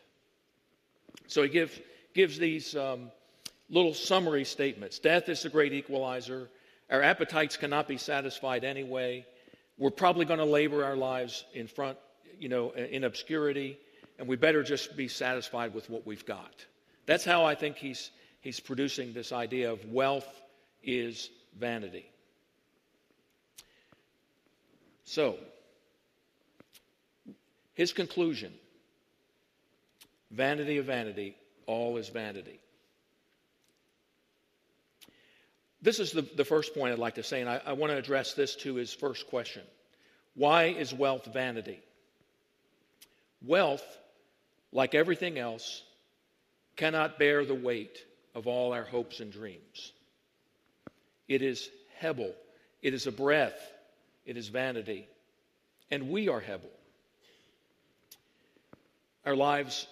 So 1.27 1.43
he 1.43 1.49
give, 1.49 1.79
gives 2.15 2.39
these 2.39 2.75
um, 2.77 3.11
little 3.71 3.95
summary 3.95 4.45
statements 4.45 4.99
Death 4.99 5.29
is 5.29 5.43
the 5.43 5.49
great 5.49 5.73
equalizer. 5.73 6.49
Our 6.91 7.03
appetites 7.03 7.57
cannot 7.57 7.87
be 7.87 7.99
satisfied 7.99 8.65
anyway. 8.65 9.27
We're 9.77 9.91
probably 9.91 10.25
going 10.25 10.39
to 10.39 10.45
labor 10.45 10.85
our 10.85 10.97
lives 10.97 11.45
in 11.55 11.67
front, 11.67 11.99
you 12.39 12.49
know, 12.49 12.71
in 12.71 13.05
obscurity, 13.05 13.79
and 14.19 14.27
we 14.27 14.37
better 14.37 14.63
just 14.63 14.97
be 14.97 15.09
satisfied 15.09 15.75
with 15.75 15.89
what 15.91 16.07
we've 16.07 16.25
got. 16.25 16.65
That's 17.07 17.25
how 17.25 17.45
I 17.45 17.55
think 17.55 17.77
he's, 17.77 18.11
he's 18.41 18.61
producing 18.61 19.13
this 19.13 19.33
idea 19.33 19.71
of 19.73 19.85
wealth 19.87 20.29
is 20.83 21.31
vanity. 21.59 22.11
So, 25.05 25.37
his 27.75 27.93
conclusion 27.93 28.53
vanity 30.31 30.79
of 30.79 30.87
vanity, 30.87 31.37
all 31.67 31.97
is 31.97 32.09
vanity. 32.09 32.61
This 35.81 36.01
is 36.01 36.13
the, 36.13 36.23
the 36.23 36.45
first 36.45 36.75
point 36.75 36.93
I'd 36.93 36.99
like 36.99 37.15
to 37.17 37.23
say, 37.23 37.41
and 37.41 37.49
I, 37.49 37.61
I 37.65 37.73
want 37.75 37.93
to 37.93 37.97
address 37.97 38.35
this 38.35 38.57
to 38.57 38.75
his 38.75 38.93
first 38.93 39.29
question 39.29 39.63
Why 40.35 40.65
is 40.65 40.93
wealth 40.93 41.27
vanity? 41.27 41.81
Wealth, 43.45 43.85
like 44.73 44.95
everything 44.95 45.39
else, 45.39 45.83
cannot 46.77 47.19
bear 47.19 47.45
the 47.45 47.55
weight 47.55 47.99
of 48.35 48.47
all 48.47 48.73
our 48.73 48.85
hopes 48.85 49.21
and 49.21 49.33
dreams. 49.33 49.93
It 51.29 51.43
is 51.43 51.69
Hebel, 51.99 52.35
it 52.83 52.95
is 52.95 53.07
a 53.07 53.13
breath, 53.13 53.59
it 54.27 54.37
is 54.37 54.49
vanity, 54.49 55.09
and 55.91 56.11
we 56.11 56.29
are 56.29 56.41
Hebel. 56.41 56.71
Our 59.25 59.37
lives, 59.37 59.87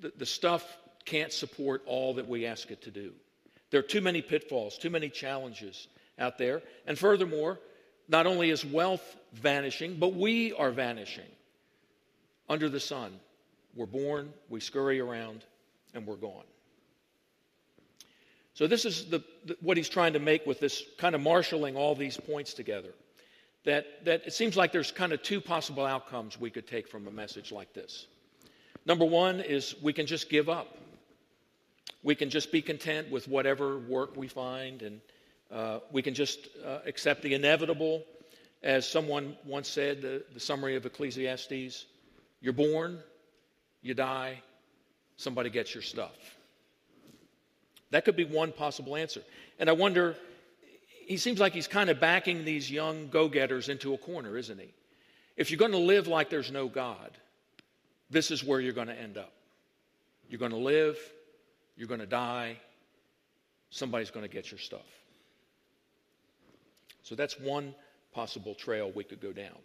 the, 0.00 0.12
the 0.16 0.26
stuff 0.26 0.64
can't 1.04 1.32
support 1.32 1.82
all 1.86 2.14
that 2.14 2.28
we 2.28 2.46
ask 2.46 2.70
it 2.70 2.82
to 2.82 2.90
do. 2.90 3.12
There 3.72 3.80
are 3.80 3.82
too 3.82 4.02
many 4.02 4.20
pitfalls, 4.20 4.76
too 4.76 4.90
many 4.90 5.08
challenges 5.08 5.88
out 6.18 6.36
there. 6.36 6.62
And 6.86 6.98
furthermore, 6.98 7.58
not 8.06 8.26
only 8.26 8.50
is 8.50 8.64
wealth 8.64 9.16
vanishing, 9.32 9.96
but 9.96 10.14
we 10.14 10.52
are 10.52 10.70
vanishing 10.70 11.30
under 12.50 12.68
the 12.68 12.78
sun. 12.78 13.18
We're 13.74 13.86
born, 13.86 14.34
we 14.50 14.60
scurry 14.60 15.00
around, 15.00 15.46
and 15.94 16.06
we're 16.06 16.16
gone. 16.16 16.44
So, 18.52 18.66
this 18.66 18.84
is 18.84 19.06
the, 19.06 19.24
the, 19.46 19.56
what 19.62 19.78
he's 19.78 19.88
trying 19.88 20.12
to 20.12 20.18
make 20.18 20.44
with 20.44 20.60
this 20.60 20.82
kind 20.98 21.14
of 21.14 21.22
marshaling 21.22 21.74
all 21.74 21.94
these 21.94 22.18
points 22.18 22.52
together. 22.52 22.92
That, 23.64 24.04
that 24.04 24.26
it 24.26 24.34
seems 24.34 24.54
like 24.54 24.72
there's 24.72 24.92
kind 24.92 25.14
of 25.14 25.22
two 25.22 25.40
possible 25.40 25.86
outcomes 25.86 26.38
we 26.38 26.50
could 26.50 26.66
take 26.66 26.86
from 26.86 27.06
a 27.06 27.10
message 27.10 27.50
like 27.50 27.72
this. 27.72 28.06
Number 28.84 29.06
one 29.06 29.40
is 29.40 29.74
we 29.80 29.94
can 29.94 30.04
just 30.04 30.28
give 30.28 30.50
up. 30.50 30.76
We 32.02 32.14
can 32.14 32.30
just 32.30 32.50
be 32.50 32.62
content 32.62 33.10
with 33.10 33.28
whatever 33.28 33.78
work 33.78 34.16
we 34.16 34.28
find, 34.28 34.82
and 34.82 35.00
uh, 35.50 35.78
we 35.90 36.02
can 36.02 36.14
just 36.14 36.48
uh, 36.64 36.78
accept 36.86 37.22
the 37.22 37.34
inevitable. 37.34 38.04
As 38.62 38.88
someone 38.88 39.36
once 39.44 39.68
said, 39.68 40.02
the, 40.02 40.24
the 40.32 40.40
summary 40.40 40.76
of 40.76 40.86
Ecclesiastes 40.86 41.86
you're 42.42 42.52
born, 42.52 42.98
you 43.82 43.94
die, 43.94 44.42
somebody 45.16 45.48
gets 45.48 45.72
your 45.72 45.82
stuff. 45.82 46.16
That 47.90 48.04
could 48.04 48.16
be 48.16 48.24
one 48.24 48.52
possible 48.52 48.96
answer. 48.96 49.22
And 49.60 49.70
I 49.70 49.74
wonder, 49.74 50.16
he 51.06 51.16
seems 51.16 51.38
like 51.38 51.52
he's 51.52 51.68
kind 51.68 51.88
of 51.88 52.00
backing 52.00 52.44
these 52.44 52.70
young 52.70 53.08
go 53.08 53.28
getters 53.28 53.68
into 53.68 53.94
a 53.94 53.98
corner, 53.98 54.36
isn't 54.36 54.58
he? 54.58 54.74
If 55.36 55.50
you're 55.50 55.58
going 55.58 55.72
to 55.72 55.78
live 55.78 56.08
like 56.08 56.30
there's 56.30 56.50
no 56.50 56.66
God, 56.66 57.16
this 58.10 58.30
is 58.30 58.42
where 58.42 58.60
you're 58.60 58.72
going 58.72 58.88
to 58.88 58.98
end 58.98 59.16
up. 59.16 59.32
You're 60.28 60.40
going 60.40 60.50
to 60.50 60.56
live, 60.56 60.98
you're 61.76 61.88
going 61.88 62.00
to 62.00 62.06
die, 62.06 62.58
somebody's 63.70 64.10
going 64.10 64.26
to 64.26 64.32
get 64.32 64.50
your 64.50 64.58
stuff. 64.58 64.86
So 67.02 67.14
that's 67.14 67.38
one 67.38 67.74
possible 68.12 68.54
trail 68.54 68.92
we 68.94 69.04
could 69.04 69.20
go 69.20 69.32
down. 69.32 69.56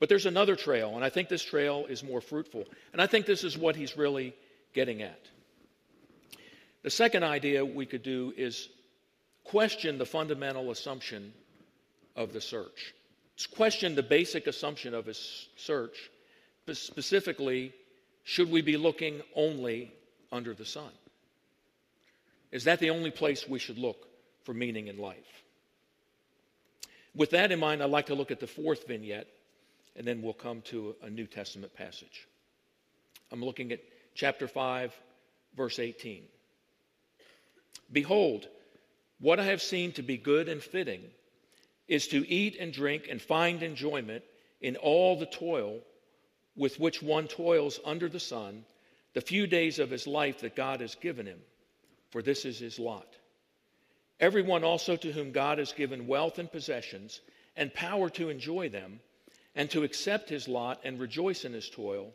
But 0.00 0.08
there's 0.08 0.26
another 0.26 0.56
trail, 0.56 0.94
and 0.94 1.04
I 1.04 1.10
think 1.10 1.28
this 1.28 1.42
trail 1.42 1.86
is 1.88 2.04
more 2.04 2.20
fruitful. 2.20 2.64
And 2.92 3.02
I 3.02 3.06
think 3.06 3.26
this 3.26 3.44
is 3.44 3.58
what 3.58 3.76
he's 3.76 3.96
really 3.96 4.34
getting 4.72 5.02
at. 5.02 5.20
The 6.82 6.90
second 6.90 7.24
idea 7.24 7.64
we 7.64 7.86
could 7.86 8.02
do 8.02 8.32
is 8.36 8.68
question 9.44 9.98
the 9.98 10.06
fundamental 10.06 10.70
assumption 10.70 11.32
of 12.14 12.32
the 12.32 12.40
search. 12.40 12.94
It's 13.34 13.46
question 13.46 13.94
the 13.94 14.02
basic 14.02 14.46
assumption 14.46 14.94
of 14.94 15.06
his 15.06 15.48
search. 15.56 15.96
Specifically, 16.72 17.72
should 18.24 18.50
we 18.50 18.62
be 18.62 18.76
looking 18.76 19.22
only 19.34 19.92
under 20.32 20.54
the 20.54 20.64
sun? 20.64 20.90
Is 22.50 22.64
that 22.64 22.78
the 22.78 22.90
only 22.90 23.10
place 23.10 23.48
we 23.48 23.58
should 23.58 23.78
look 23.78 24.08
for 24.44 24.54
meaning 24.54 24.88
in 24.88 24.98
life? 24.98 25.42
With 27.14 27.30
that 27.30 27.52
in 27.52 27.58
mind, 27.58 27.82
I'd 27.82 27.90
like 27.90 28.06
to 28.06 28.14
look 28.14 28.30
at 28.30 28.40
the 28.40 28.46
fourth 28.46 28.86
vignette, 28.86 29.28
and 29.96 30.06
then 30.06 30.22
we'll 30.22 30.32
come 30.32 30.62
to 30.62 30.94
a 31.02 31.10
New 31.10 31.26
Testament 31.26 31.74
passage. 31.74 32.26
I'm 33.32 33.44
looking 33.44 33.72
at 33.72 33.80
chapter 34.14 34.48
5, 34.48 34.94
verse 35.56 35.78
18. 35.78 36.22
Behold, 37.92 38.46
what 39.20 39.40
I 39.40 39.44
have 39.44 39.62
seen 39.62 39.92
to 39.92 40.02
be 40.02 40.16
good 40.16 40.48
and 40.48 40.62
fitting 40.62 41.02
is 41.88 42.08
to 42.08 42.28
eat 42.28 42.56
and 42.60 42.72
drink 42.72 43.08
and 43.10 43.20
find 43.20 43.62
enjoyment 43.62 44.22
in 44.60 44.76
all 44.76 45.18
the 45.18 45.26
toil 45.26 45.80
with 46.56 46.78
which 46.78 47.02
one 47.02 47.26
toils 47.26 47.80
under 47.84 48.08
the 48.08 48.20
sun 48.20 48.64
the 49.14 49.20
few 49.20 49.46
days 49.46 49.78
of 49.78 49.90
his 49.90 50.06
life 50.06 50.40
that 50.40 50.56
God 50.56 50.80
has 50.80 50.94
given 50.94 51.26
him, 51.26 51.40
for 52.10 52.22
this 52.22 52.44
is 52.44 52.58
his 52.58 52.78
lot. 52.78 53.16
Everyone 54.20 54.64
also 54.64 54.96
to 54.96 55.12
whom 55.12 55.30
God 55.30 55.58
has 55.58 55.72
given 55.72 56.06
wealth 56.06 56.38
and 56.38 56.50
possessions 56.50 57.20
and 57.56 57.72
power 57.72 58.10
to 58.10 58.28
enjoy 58.28 58.68
them 58.68 59.00
and 59.54 59.70
to 59.70 59.84
accept 59.84 60.28
his 60.28 60.48
lot 60.48 60.80
and 60.84 60.98
rejoice 60.98 61.44
in 61.44 61.52
his 61.52 61.68
toil, 61.68 62.12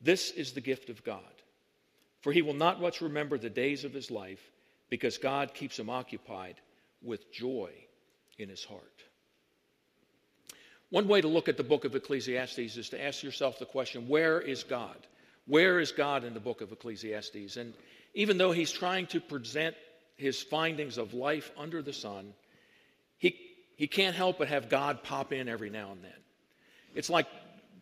this 0.00 0.30
is 0.30 0.52
the 0.52 0.60
gift 0.60 0.90
of 0.90 1.04
God. 1.04 1.22
For 2.20 2.32
he 2.32 2.42
will 2.42 2.54
not 2.54 2.80
much 2.80 3.00
remember 3.00 3.38
the 3.38 3.50
days 3.50 3.84
of 3.84 3.92
his 3.92 4.10
life 4.10 4.40
because 4.88 5.18
God 5.18 5.54
keeps 5.54 5.78
him 5.78 5.88
occupied 5.88 6.56
with 7.02 7.32
joy 7.32 7.70
in 8.38 8.48
his 8.48 8.64
heart. 8.64 8.82
One 10.90 11.06
way 11.06 11.20
to 11.20 11.28
look 11.28 11.48
at 11.48 11.56
the 11.56 11.62
book 11.62 11.84
of 11.84 11.94
Ecclesiastes 11.94 12.76
is 12.76 12.88
to 12.90 13.02
ask 13.02 13.22
yourself 13.22 13.58
the 13.58 13.66
question 13.66 14.08
where 14.08 14.40
is 14.40 14.64
God? 14.64 14.96
Where 15.50 15.80
is 15.80 15.90
God 15.90 16.22
in 16.22 16.32
the 16.32 16.38
book 16.38 16.60
of 16.60 16.70
Ecclesiastes? 16.70 17.56
And 17.56 17.74
even 18.14 18.38
though 18.38 18.52
he's 18.52 18.70
trying 18.70 19.08
to 19.08 19.20
present 19.20 19.74
his 20.16 20.40
findings 20.40 20.96
of 20.96 21.12
life 21.12 21.50
under 21.58 21.82
the 21.82 21.92
sun, 21.92 22.34
he, 23.18 23.36
he 23.74 23.88
can't 23.88 24.14
help 24.14 24.38
but 24.38 24.46
have 24.46 24.68
God 24.68 25.02
pop 25.02 25.32
in 25.32 25.48
every 25.48 25.68
now 25.68 25.90
and 25.90 26.04
then. 26.04 26.12
It's 26.94 27.10
like 27.10 27.26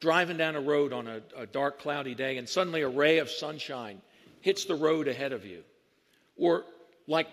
driving 0.01 0.39
down 0.39 0.57
a 0.57 0.63
road 0.63 0.95
on 0.95 1.09
a, 1.09 1.21
a 1.37 1.45
dark, 1.45 1.79
cloudy 1.79 2.15
day, 2.15 2.39
and 2.39 2.49
suddenly 2.49 2.81
a 2.81 2.89
ray 2.89 3.19
of 3.19 3.29
sunshine 3.29 4.01
hits 4.41 4.65
the 4.65 4.75
road 4.75 5.07
ahead 5.07 5.35
of 5.35 5.45
you. 5.45 5.63
Or 6.39 6.65
like, 7.07 7.27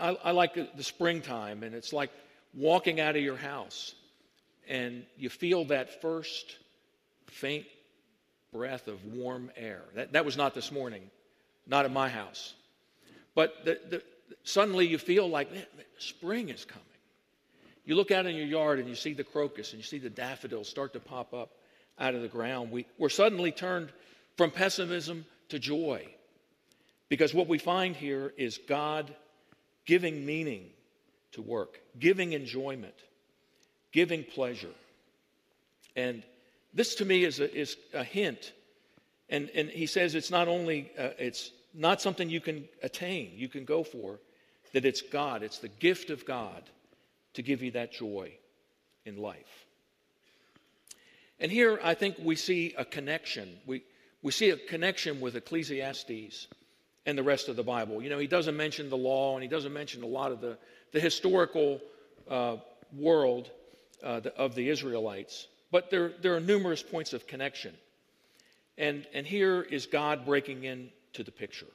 I, 0.00 0.16
I 0.22 0.30
like 0.30 0.54
the 0.54 0.84
springtime, 0.84 1.64
and 1.64 1.74
it's 1.74 1.92
like 1.92 2.10
walking 2.54 3.00
out 3.00 3.16
of 3.16 3.22
your 3.22 3.36
house, 3.36 3.96
and 4.68 5.04
you 5.16 5.28
feel 5.28 5.64
that 5.64 6.00
first 6.00 6.54
faint 7.26 7.66
breath 8.56 8.88
of 8.88 9.04
warm 9.04 9.50
air. 9.56 9.82
That, 9.94 10.12
that 10.12 10.24
was 10.24 10.36
not 10.36 10.54
this 10.54 10.72
morning, 10.72 11.02
not 11.66 11.84
at 11.84 11.92
my 11.92 12.08
house. 12.08 12.54
But 13.34 13.52
the, 13.64 13.78
the, 13.90 14.02
suddenly 14.44 14.86
you 14.86 14.98
feel 14.98 15.28
like 15.28 15.50
spring 15.98 16.48
is 16.48 16.64
coming. 16.64 16.84
You 17.84 17.94
look 17.94 18.10
out 18.10 18.26
in 18.26 18.34
your 18.34 18.46
yard 18.46 18.78
and 18.78 18.88
you 18.88 18.94
see 18.94 19.12
the 19.12 19.24
crocus 19.24 19.72
and 19.72 19.78
you 19.78 19.84
see 19.84 19.98
the 19.98 20.10
daffodils 20.10 20.68
start 20.68 20.94
to 20.94 21.00
pop 21.00 21.34
up 21.34 21.50
out 21.98 22.14
of 22.14 22.22
the 22.22 22.28
ground. 22.28 22.70
We, 22.70 22.86
we're 22.98 23.10
suddenly 23.10 23.52
turned 23.52 23.92
from 24.36 24.50
pessimism 24.50 25.26
to 25.50 25.58
joy 25.58 26.06
because 27.08 27.34
what 27.34 27.46
we 27.46 27.58
find 27.58 27.94
here 27.94 28.32
is 28.36 28.58
God 28.66 29.14
giving 29.84 30.26
meaning 30.26 30.70
to 31.32 31.42
work, 31.42 31.78
giving 31.98 32.32
enjoyment, 32.32 32.94
giving 33.92 34.24
pleasure. 34.24 34.74
And 35.94 36.22
this 36.74 36.94
to 36.96 37.04
me 37.04 37.24
is 37.24 37.40
a, 37.40 37.54
is 37.54 37.76
a 37.94 38.04
hint. 38.04 38.52
And, 39.28 39.50
and 39.54 39.68
he 39.68 39.86
says 39.86 40.14
it's 40.14 40.30
not 40.30 40.48
only, 40.48 40.90
uh, 40.98 41.10
it's 41.18 41.50
not 41.74 42.00
something 42.00 42.30
you 42.30 42.40
can 42.40 42.68
attain, 42.82 43.32
you 43.34 43.48
can 43.48 43.64
go 43.64 43.82
for, 43.82 44.20
that 44.72 44.84
it's 44.84 45.02
God, 45.02 45.42
it's 45.42 45.58
the 45.58 45.68
gift 45.68 46.10
of 46.10 46.24
God 46.24 46.62
to 47.34 47.42
give 47.42 47.62
you 47.62 47.72
that 47.72 47.92
joy 47.92 48.32
in 49.04 49.16
life. 49.16 49.66
And 51.38 51.52
here 51.52 51.78
I 51.82 51.94
think 51.94 52.16
we 52.22 52.36
see 52.36 52.74
a 52.78 52.84
connection. 52.84 53.58
We, 53.66 53.82
we 54.22 54.32
see 54.32 54.50
a 54.50 54.56
connection 54.56 55.20
with 55.20 55.36
Ecclesiastes 55.36 56.48
and 57.04 57.16
the 57.16 57.22
rest 57.22 57.48
of 57.48 57.56
the 57.56 57.62
Bible. 57.62 58.02
You 58.02 58.10
know, 58.10 58.18
he 58.18 58.26
doesn't 58.26 58.56
mention 58.56 58.90
the 58.90 58.96
law 58.96 59.34
and 59.34 59.42
he 59.42 59.48
doesn't 59.48 59.72
mention 59.72 60.02
a 60.02 60.06
lot 60.06 60.32
of 60.32 60.40
the, 60.40 60.58
the 60.92 61.00
historical 61.00 61.80
uh, 62.28 62.56
world 62.96 63.50
uh, 64.02 64.20
of 64.36 64.54
the 64.54 64.68
Israelites, 64.68 65.46
but 65.70 65.90
there, 65.90 66.12
there 66.20 66.34
are 66.34 66.40
numerous 66.40 66.82
points 66.82 67.12
of 67.12 67.26
connection. 67.26 67.74
And, 68.78 69.06
and 69.14 69.26
here 69.26 69.62
is 69.62 69.86
God 69.86 70.24
breaking 70.24 70.64
into 70.64 71.24
the 71.24 71.30
picture. 71.30 71.66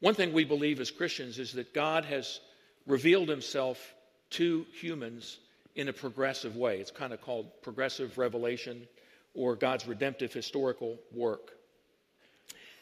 One 0.00 0.14
thing 0.14 0.32
we 0.32 0.44
believe 0.44 0.80
as 0.80 0.90
Christians 0.90 1.38
is 1.38 1.52
that 1.52 1.72
God 1.72 2.04
has 2.06 2.40
revealed 2.86 3.28
himself 3.28 3.94
to 4.30 4.66
humans 4.72 5.38
in 5.74 5.88
a 5.88 5.92
progressive 5.92 6.56
way. 6.56 6.78
It's 6.78 6.90
kind 6.90 7.12
of 7.12 7.20
called 7.20 7.46
progressive 7.62 8.18
revelation 8.18 8.86
or 9.34 9.54
God's 9.56 9.86
redemptive 9.86 10.32
historical 10.32 10.96
work. 11.12 11.52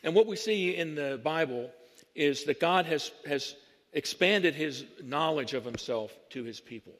And 0.02 0.14
what 0.14 0.26
we 0.26 0.36
see 0.36 0.76
in 0.76 0.94
the 0.94 1.20
Bible 1.22 1.70
is 2.14 2.44
that 2.44 2.60
God 2.60 2.86
has, 2.86 3.10
has 3.26 3.56
expanded 3.92 4.54
his 4.54 4.84
knowledge 5.02 5.54
of 5.54 5.64
himself 5.64 6.12
to 6.30 6.44
his 6.44 6.60
people. 6.60 6.92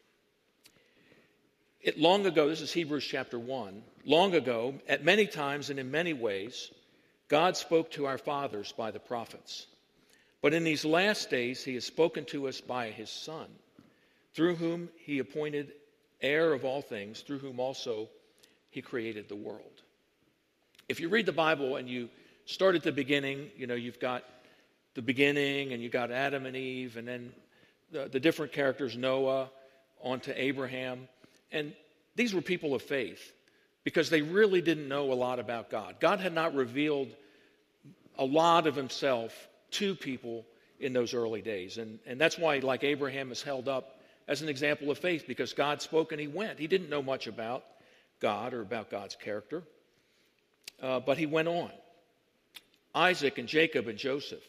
It, 1.84 1.98
long 1.98 2.24
ago, 2.24 2.48
this 2.48 2.62
is 2.62 2.72
Hebrews 2.72 3.04
chapter 3.04 3.38
1, 3.38 3.82
long 4.06 4.34
ago, 4.34 4.74
at 4.88 5.04
many 5.04 5.26
times 5.26 5.68
and 5.68 5.78
in 5.78 5.90
many 5.90 6.14
ways, 6.14 6.70
God 7.28 7.58
spoke 7.58 7.90
to 7.90 8.06
our 8.06 8.16
fathers 8.16 8.72
by 8.72 8.90
the 8.90 8.98
prophets. 8.98 9.66
But 10.40 10.54
in 10.54 10.64
these 10.64 10.86
last 10.86 11.28
days, 11.28 11.62
he 11.62 11.74
has 11.74 11.84
spoken 11.84 12.24
to 12.26 12.48
us 12.48 12.62
by 12.62 12.90
his 12.90 13.10
Son, 13.10 13.48
through 14.32 14.56
whom 14.56 14.88
he 14.96 15.18
appointed 15.18 15.72
heir 16.22 16.54
of 16.54 16.64
all 16.64 16.80
things, 16.80 17.20
through 17.20 17.40
whom 17.40 17.60
also 17.60 18.08
he 18.70 18.80
created 18.80 19.28
the 19.28 19.36
world. 19.36 19.82
If 20.88 21.00
you 21.00 21.10
read 21.10 21.26
the 21.26 21.32
Bible 21.32 21.76
and 21.76 21.86
you 21.86 22.08
start 22.46 22.76
at 22.76 22.82
the 22.82 22.92
beginning, 22.92 23.50
you 23.58 23.66
know, 23.66 23.74
you've 23.74 24.00
got 24.00 24.24
the 24.94 25.02
beginning 25.02 25.74
and 25.74 25.82
you've 25.82 25.92
got 25.92 26.10
Adam 26.10 26.46
and 26.46 26.56
Eve, 26.56 26.96
and 26.96 27.06
then 27.06 27.30
the, 27.92 28.08
the 28.10 28.20
different 28.20 28.52
characters, 28.52 28.96
Noah, 28.96 29.50
onto 30.00 30.32
Abraham. 30.34 31.08
And 31.52 31.72
these 32.16 32.34
were 32.34 32.40
people 32.40 32.74
of 32.74 32.82
faith 32.82 33.32
because 33.84 34.10
they 34.10 34.22
really 34.22 34.60
didn't 34.60 34.88
know 34.88 35.12
a 35.12 35.14
lot 35.14 35.38
about 35.38 35.70
God. 35.70 35.96
God 36.00 36.20
had 36.20 36.32
not 36.32 36.54
revealed 36.54 37.08
a 38.18 38.24
lot 38.24 38.66
of 38.66 38.74
himself 38.74 39.48
to 39.72 39.94
people 39.94 40.44
in 40.80 40.92
those 40.92 41.14
early 41.14 41.42
days. 41.42 41.78
And, 41.78 41.98
and 42.06 42.20
that's 42.20 42.38
why, 42.38 42.58
like 42.58 42.84
Abraham, 42.84 43.32
is 43.32 43.42
held 43.42 43.68
up 43.68 44.00
as 44.26 44.42
an 44.42 44.48
example 44.48 44.90
of 44.90 44.98
faith 44.98 45.24
because 45.26 45.52
God 45.52 45.82
spoke 45.82 46.12
and 46.12 46.20
he 46.20 46.26
went. 46.26 46.58
He 46.58 46.66
didn't 46.66 46.88
know 46.88 47.02
much 47.02 47.26
about 47.26 47.64
God 48.20 48.54
or 48.54 48.62
about 48.62 48.90
God's 48.90 49.16
character, 49.16 49.62
uh, 50.82 51.00
but 51.00 51.18
he 51.18 51.26
went 51.26 51.48
on. 51.48 51.70
Isaac 52.94 53.38
and 53.38 53.48
Jacob 53.48 53.88
and 53.88 53.98
Joseph. 53.98 54.44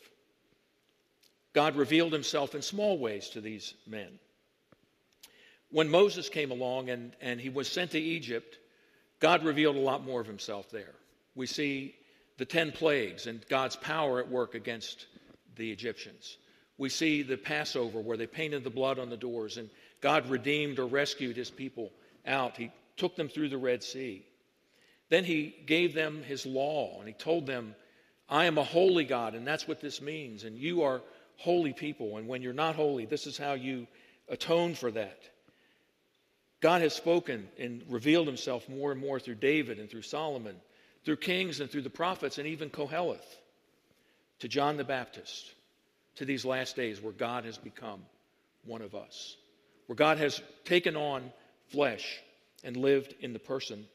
God 1.53 1.75
revealed 1.75 2.13
himself 2.13 2.53
in 2.53 2.61
small 2.61 2.97
ways 2.97 3.29
to 3.29 3.41
these 3.41 3.73
men. 3.87 4.19
When 5.75 5.89
Moses 5.89 6.29
came 6.29 6.51
along 6.51 6.89
and, 6.89 7.11
and 7.19 7.37
he 7.37 7.49
was 7.49 7.67
sent 7.67 7.91
to 7.91 7.99
Egypt, 7.99 8.59
God 9.19 9.43
revealed 9.43 9.75
a 9.75 9.81
lot 9.81 10.05
more 10.05 10.21
of 10.21 10.25
himself 10.25 10.69
there. 10.71 10.93
We 11.35 11.47
see 11.47 11.95
the 12.37 12.45
10 12.45 12.71
plagues 12.71 13.27
and 13.27 13.45
God's 13.49 13.75
power 13.75 14.21
at 14.21 14.31
work 14.31 14.55
against 14.55 15.07
the 15.57 15.69
Egyptians. 15.73 16.37
We 16.77 16.87
see 16.87 17.23
the 17.23 17.35
Passover 17.35 17.99
where 17.99 18.15
they 18.15 18.25
painted 18.25 18.63
the 18.63 18.69
blood 18.69 18.99
on 18.99 19.09
the 19.09 19.17
doors 19.17 19.57
and 19.57 19.69
God 19.99 20.29
redeemed 20.29 20.79
or 20.79 20.85
rescued 20.85 21.35
his 21.35 21.51
people 21.51 21.91
out. 22.25 22.55
He 22.55 22.71
took 22.95 23.17
them 23.17 23.27
through 23.27 23.49
the 23.49 23.57
Red 23.57 23.83
Sea. 23.83 24.25
Then 25.09 25.25
he 25.25 25.53
gave 25.65 25.93
them 25.93 26.23
his 26.23 26.45
law 26.45 26.99
and 26.99 27.07
he 27.09 27.13
told 27.13 27.47
them, 27.47 27.75
I 28.29 28.45
am 28.45 28.57
a 28.57 28.63
holy 28.63 29.03
God, 29.03 29.35
and 29.35 29.45
that's 29.45 29.67
what 29.67 29.81
this 29.81 30.01
means. 30.01 30.45
And 30.45 30.57
you 30.57 30.83
are 30.83 31.01
holy 31.35 31.73
people. 31.73 32.15
And 32.15 32.29
when 32.29 32.41
you're 32.41 32.53
not 32.53 32.77
holy, 32.77 33.05
this 33.05 33.27
is 33.27 33.37
how 33.37 33.55
you 33.55 33.87
atone 34.29 34.73
for 34.73 34.89
that. 34.91 35.19
God 36.65 36.81
has 36.81 36.95
spoken 36.95 37.47
and 37.59 37.83
revealed 37.89 38.25
himself 38.25 38.67
more 38.67 38.91
and 38.91 38.99
more 38.99 39.19
through 39.19 39.35
David 39.35 39.77
and 39.77 39.87
through 39.87 40.01
Solomon, 40.01 40.55
through 41.03 41.17
kings 41.17 41.59
and 41.59 41.69
through 41.69 41.83
the 41.83 41.91
prophets, 41.91 42.39
and 42.39 42.47
even 42.47 42.71
Koheleth 42.71 43.37
to 44.39 44.47
John 44.47 44.75
the 44.75 44.83
Baptist, 44.83 45.53
to 46.15 46.25
these 46.25 46.43
last 46.43 46.75
days 46.75 46.99
where 46.99 47.13
God 47.13 47.45
has 47.45 47.59
become 47.59 48.01
one 48.63 48.81
of 48.81 48.95
us, 48.95 49.37
where 49.85 49.95
God 49.95 50.17
has 50.17 50.41
taken 50.63 50.95
on 50.95 51.31
flesh 51.67 52.19
and 52.63 52.75
lived 52.75 53.13
in 53.19 53.31
the 53.31 53.37
person 53.37 53.85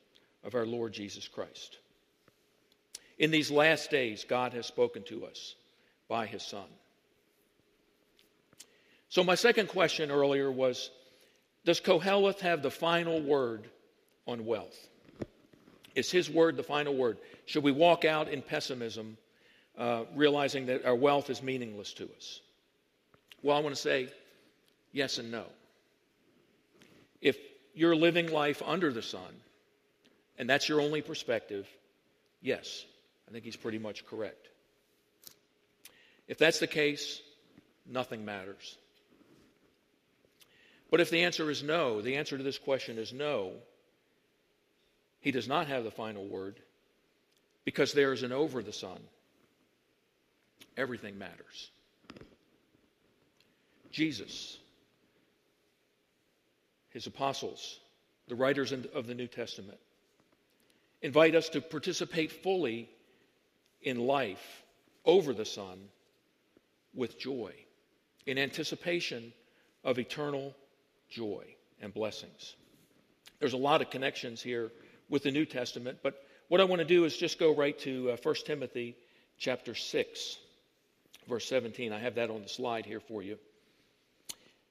of 0.44 0.54
our 0.54 0.64
Lord 0.64 0.92
Jesus 0.92 1.26
Christ. 1.26 1.76
In 3.18 3.33
these 3.33 3.50
last 3.50 3.90
days, 3.90 4.24
God 4.28 4.52
has 4.52 4.66
spoken 4.66 5.02
to 5.09 5.26
us 5.26 5.56
by 6.06 6.24
his 6.24 6.44
Son. 6.44 6.68
So, 9.09 9.24
my 9.24 9.35
second 9.35 9.66
question 9.70 10.12
earlier 10.12 10.52
was 10.52 10.92
Does 11.64 11.80
Koheleth 11.80 12.40
have 12.40 12.62
the 12.62 12.70
final 12.70 13.20
word 13.20 13.68
on 14.26 14.46
wealth? 14.46 14.88
Is 15.94 16.10
his 16.10 16.30
word 16.30 16.56
the 16.56 16.62
final 16.62 16.94
word? 16.94 17.18
Should 17.46 17.64
we 17.64 17.72
walk 17.72 18.04
out 18.04 18.28
in 18.28 18.42
pessimism 18.42 19.16
uh, 19.76 20.04
realizing 20.14 20.66
that 20.66 20.84
our 20.84 20.94
wealth 20.94 21.30
is 21.30 21.42
meaningless 21.42 21.92
to 21.94 22.04
us? 22.16 22.40
Well, 23.42 23.56
I 23.56 23.60
want 23.60 23.74
to 23.74 23.80
say 23.80 24.08
yes 24.92 25.18
and 25.18 25.30
no. 25.30 25.44
If 27.20 27.36
you're 27.74 27.96
living 27.96 28.30
life 28.30 28.62
under 28.64 28.92
the 28.92 29.02
sun, 29.02 29.34
and 30.38 30.48
that's 30.48 30.68
your 30.68 30.80
only 30.80 31.02
perspective, 31.02 31.68
yes, 32.40 32.84
I 33.28 33.32
think 33.32 33.44
he's 33.44 33.56
pretty 33.56 33.78
much 33.78 34.06
correct. 34.06 34.48
If 36.28 36.38
that's 36.38 36.60
the 36.60 36.66
case, 36.66 37.20
nothing 37.86 38.24
matters. 38.24 38.76
But 40.90 41.00
if 41.00 41.11
the 41.11 41.22
answer 41.22 41.50
is 41.50 41.62
no, 41.62 42.00
the 42.00 42.16
answer 42.16 42.37
to 42.37 42.42
this 42.42 42.59
question 42.59 42.98
is 42.98 43.12
no, 43.12 43.53
he 45.20 45.31
does 45.31 45.46
not 45.46 45.68
have 45.68 45.85
the 45.85 45.90
final 45.90 46.26
word 46.26 46.61
because 47.64 47.92
there 47.92 48.12
is 48.12 48.22
an 48.22 48.33
over 48.33 48.62
the 48.62 48.72
Son. 48.72 48.98
everything 50.76 51.18
matters. 51.18 51.70
Jesus, 53.90 54.59
his 56.90 57.07
apostles, 57.07 57.81
the 58.29 58.35
writers 58.35 58.72
of 58.72 59.07
the 59.07 59.14
New 59.14 59.26
Testament, 59.26 59.79
invite 61.03 61.35
us 61.35 61.48
to 61.50 61.61
participate 61.61 62.33
fully 62.33 62.88
in 63.83 63.98
life 63.98 64.62
over 65.05 65.35
the 65.35 65.44
Son 65.44 65.79
with 66.94 67.18
joy, 67.18 67.53
in 68.26 68.38
anticipation 68.38 69.33
of 69.85 69.98
eternal 69.98 70.55
joy 71.10 71.44
and 71.80 71.92
blessings. 71.92 72.54
There's 73.38 73.52
a 73.52 73.58
lot 73.58 73.82
of 73.82 73.90
connections 73.90 74.42
here 74.42 74.70
with 75.08 75.24
the 75.24 75.30
New 75.30 75.44
Testament, 75.44 75.98
but 76.02 76.22
what 76.48 76.60
I 76.60 76.64
want 76.64 76.80
to 76.80 76.86
do 76.86 77.04
is 77.04 77.16
just 77.16 77.38
go 77.38 77.54
right 77.54 77.78
to 77.80 78.12
uh, 78.12 78.16
1 78.22 78.34
Timothy 78.46 78.96
chapter 79.38 79.74
6 79.74 80.38
verse 81.30 81.46
17. 81.46 81.92
I 81.92 81.98
have 81.98 82.16
that 82.16 82.28
on 82.28 82.42
the 82.42 82.48
slide 82.48 82.84
here 82.84 83.00
for 83.00 83.22
you. 83.22 83.38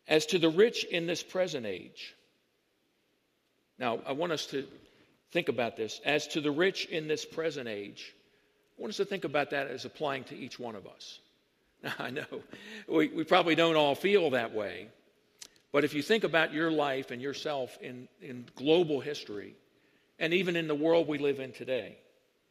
As 0.08 0.26
to 0.28 0.40
the 0.40 0.50
rich 0.50 0.84
in 0.84 1.08
this 1.08 1.24
present 1.24 1.66
age. 1.66 2.16
Now, 3.80 4.00
I 4.06 4.12
want 4.12 4.34
us 4.34 4.46
to 4.48 4.68
think 5.32 5.48
about 5.48 5.78
this. 5.78 6.02
As 6.04 6.28
to 6.30 6.42
the 6.42 6.52
rich 6.52 6.86
in 6.86 7.08
this 7.08 7.26
present 7.26 7.68
age, 7.68 8.14
I 8.78 8.82
want 8.82 8.92
us 8.92 8.98
to 8.98 9.06
think 9.06 9.24
about 9.24 9.52
that 9.52 9.68
as 9.68 9.86
applying 9.86 10.26
to 10.26 10.36
each 10.36 10.60
one 10.60 10.76
of 10.76 10.86
us. 10.86 11.20
Now, 11.82 11.94
I 11.98 12.10
know 12.10 12.26
we, 12.90 13.08
we 13.08 13.24
probably 13.24 13.56
don't 13.56 13.78
all 13.78 13.96
feel 13.96 14.32
that 14.32 14.54
way, 14.54 14.90
but 15.72 15.84
if 15.84 15.94
you 15.94 16.02
think 16.02 16.24
about 16.24 16.54
your 16.54 16.72
life 16.72 17.12
and 17.12 17.22
yourself 17.22 17.78
in, 17.82 18.08
in 18.22 18.46
global 18.56 19.00
history, 19.00 19.56
and 20.18 20.34
even 20.34 20.56
in 20.56 20.68
the 20.68 20.76
world 20.76 21.08
we 21.08 21.18
live 21.18 21.40
in 21.40 21.52
today, 21.52 21.98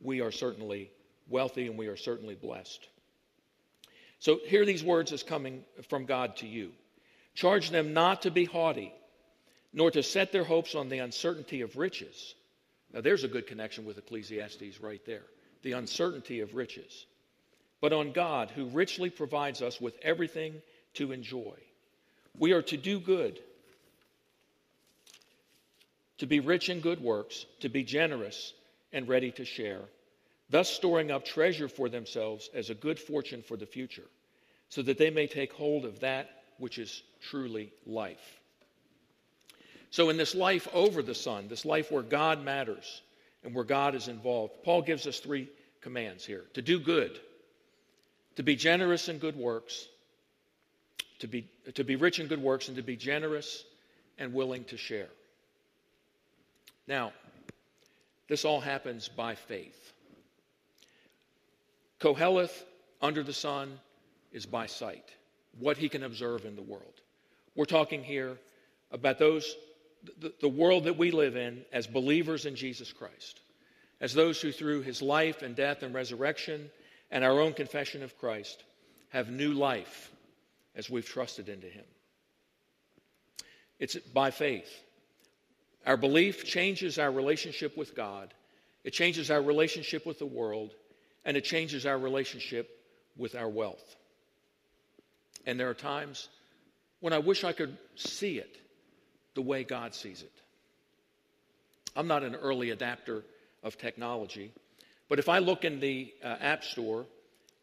we 0.00 0.20
are 0.20 0.30
certainly 0.30 0.90
wealthy 1.28 1.66
and 1.66 1.76
we 1.76 1.88
are 1.88 1.96
certainly 1.96 2.34
blessed. 2.34 2.88
So 4.20 4.38
hear 4.46 4.64
these 4.64 4.82
words 4.82 5.12
as 5.12 5.22
coming 5.22 5.64
from 5.88 6.06
God 6.06 6.36
to 6.36 6.46
you. 6.46 6.72
Charge 7.34 7.70
them 7.70 7.92
not 7.92 8.22
to 8.22 8.30
be 8.30 8.44
haughty, 8.44 8.92
nor 9.72 9.90
to 9.90 10.02
set 10.02 10.32
their 10.32 10.44
hopes 10.44 10.74
on 10.74 10.88
the 10.88 10.98
uncertainty 10.98 11.60
of 11.60 11.76
riches. 11.76 12.34
Now, 12.92 13.00
there's 13.00 13.24
a 13.24 13.28
good 13.28 13.46
connection 13.46 13.84
with 13.84 13.98
Ecclesiastes 13.98 14.80
right 14.80 15.04
there 15.04 15.24
the 15.62 15.72
uncertainty 15.72 16.40
of 16.40 16.54
riches, 16.54 17.06
but 17.80 17.92
on 17.92 18.12
God, 18.12 18.50
who 18.50 18.66
richly 18.66 19.10
provides 19.10 19.60
us 19.60 19.80
with 19.80 19.96
everything 20.02 20.54
to 20.94 21.10
enjoy. 21.10 21.54
We 22.36 22.52
are 22.52 22.62
to 22.62 22.76
do 22.76 22.98
good, 23.00 23.40
to 26.18 26.26
be 26.26 26.40
rich 26.40 26.68
in 26.68 26.80
good 26.80 27.00
works, 27.00 27.46
to 27.60 27.68
be 27.68 27.84
generous 27.84 28.52
and 28.92 29.08
ready 29.08 29.30
to 29.32 29.44
share, 29.44 29.82
thus 30.50 30.68
storing 30.68 31.10
up 31.10 31.24
treasure 31.24 31.68
for 31.68 31.88
themselves 31.88 32.50
as 32.54 32.70
a 32.70 32.74
good 32.74 32.98
fortune 32.98 33.42
for 33.42 33.56
the 33.56 33.66
future, 33.66 34.06
so 34.68 34.82
that 34.82 34.98
they 34.98 35.10
may 35.10 35.26
take 35.26 35.52
hold 35.52 35.84
of 35.84 36.00
that 36.00 36.30
which 36.58 36.78
is 36.78 37.02
truly 37.20 37.72
life. 37.86 38.40
So, 39.90 40.10
in 40.10 40.16
this 40.16 40.34
life 40.34 40.68
over 40.74 41.02
the 41.02 41.14
sun, 41.14 41.48
this 41.48 41.64
life 41.64 41.90
where 41.90 42.02
God 42.02 42.44
matters 42.44 43.02
and 43.42 43.54
where 43.54 43.64
God 43.64 43.94
is 43.94 44.08
involved, 44.08 44.62
Paul 44.64 44.82
gives 44.82 45.06
us 45.06 45.20
three 45.20 45.48
commands 45.80 46.24
here 46.24 46.44
to 46.54 46.62
do 46.62 46.78
good, 46.78 47.18
to 48.36 48.42
be 48.42 48.56
generous 48.56 49.08
in 49.08 49.18
good 49.18 49.36
works, 49.36 49.88
to 51.20 51.26
be, 51.26 51.48
to 51.74 51.84
be 51.84 51.96
rich 51.96 52.20
in 52.20 52.26
good 52.26 52.42
works, 52.42 52.68
and 52.68 52.76
to 52.76 52.82
be 52.82 52.96
generous 52.96 53.64
and 54.18 54.32
willing 54.32 54.64
to 54.64 54.76
share. 54.76 55.08
Now, 56.86 57.12
this 58.28 58.44
all 58.44 58.60
happens 58.60 59.08
by 59.08 59.34
faith. 59.34 59.92
Koheleth, 62.00 62.64
under 63.02 63.22
the 63.22 63.32
sun, 63.32 63.78
is 64.32 64.46
by 64.46 64.66
sight, 64.66 65.04
what 65.58 65.76
he 65.76 65.88
can 65.88 66.04
observe 66.04 66.44
in 66.44 66.54
the 66.54 66.62
world. 66.62 67.00
We're 67.54 67.64
talking 67.64 68.04
here 68.04 68.38
about 68.92 69.18
those, 69.18 69.56
the, 70.20 70.32
the 70.40 70.48
world 70.48 70.84
that 70.84 70.96
we 70.96 71.10
live 71.10 71.36
in 71.36 71.64
as 71.72 71.86
believers 71.86 72.46
in 72.46 72.54
Jesus 72.54 72.92
Christ, 72.92 73.40
as 74.00 74.14
those 74.14 74.40
who, 74.40 74.52
through 74.52 74.82
his 74.82 75.02
life 75.02 75.42
and 75.42 75.56
death 75.56 75.82
and 75.82 75.92
resurrection 75.92 76.70
and 77.10 77.24
our 77.24 77.40
own 77.40 77.54
confession 77.54 78.02
of 78.02 78.16
Christ, 78.18 78.62
have 79.10 79.30
new 79.30 79.52
life 79.52 80.12
as 80.78 80.88
we've 80.88 81.04
trusted 81.04 81.48
into 81.48 81.66
him. 81.66 81.84
It's 83.80 83.96
by 83.96 84.30
faith. 84.30 84.70
Our 85.84 85.96
belief 85.96 86.44
changes 86.44 86.98
our 86.98 87.10
relationship 87.10 87.76
with 87.76 87.94
God, 87.94 88.32
it 88.84 88.92
changes 88.92 89.30
our 89.30 89.42
relationship 89.42 90.06
with 90.06 90.20
the 90.20 90.26
world, 90.26 90.72
and 91.24 91.36
it 91.36 91.44
changes 91.44 91.84
our 91.84 91.98
relationship 91.98 92.70
with 93.16 93.34
our 93.34 93.48
wealth. 93.48 93.96
And 95.46 95.58
there 95.58 95.68
are 95.68 95.74
times 95.74 96.28
when 97.00 97.12
I 97.12 97.18
wish 97.18 97.42
I 97.42 97.52
could 97.52 97.76
see 97.96 98.38
it 98.38 98.56
the 99.34 99.42
way 99.42 99.64
God 99.64 99.94
sees 99.94 100.22
it. 100.22 100.32
I'm 101.96 102.06
not 102.06 102.22
an 102.22 102.36
early 102.36 102.70
adapter 102.70 103.24
of 103.64 103.78
technology, 103.78 104.52
but 105.08 105.18
if 105.18 105.28
I 105.28 105.38
look 105.38 105.64
in 105.64 105.80
the 105.80 106.12
uh, 106.22 106.36
App 106.40 106.62
Store 106.62 107.06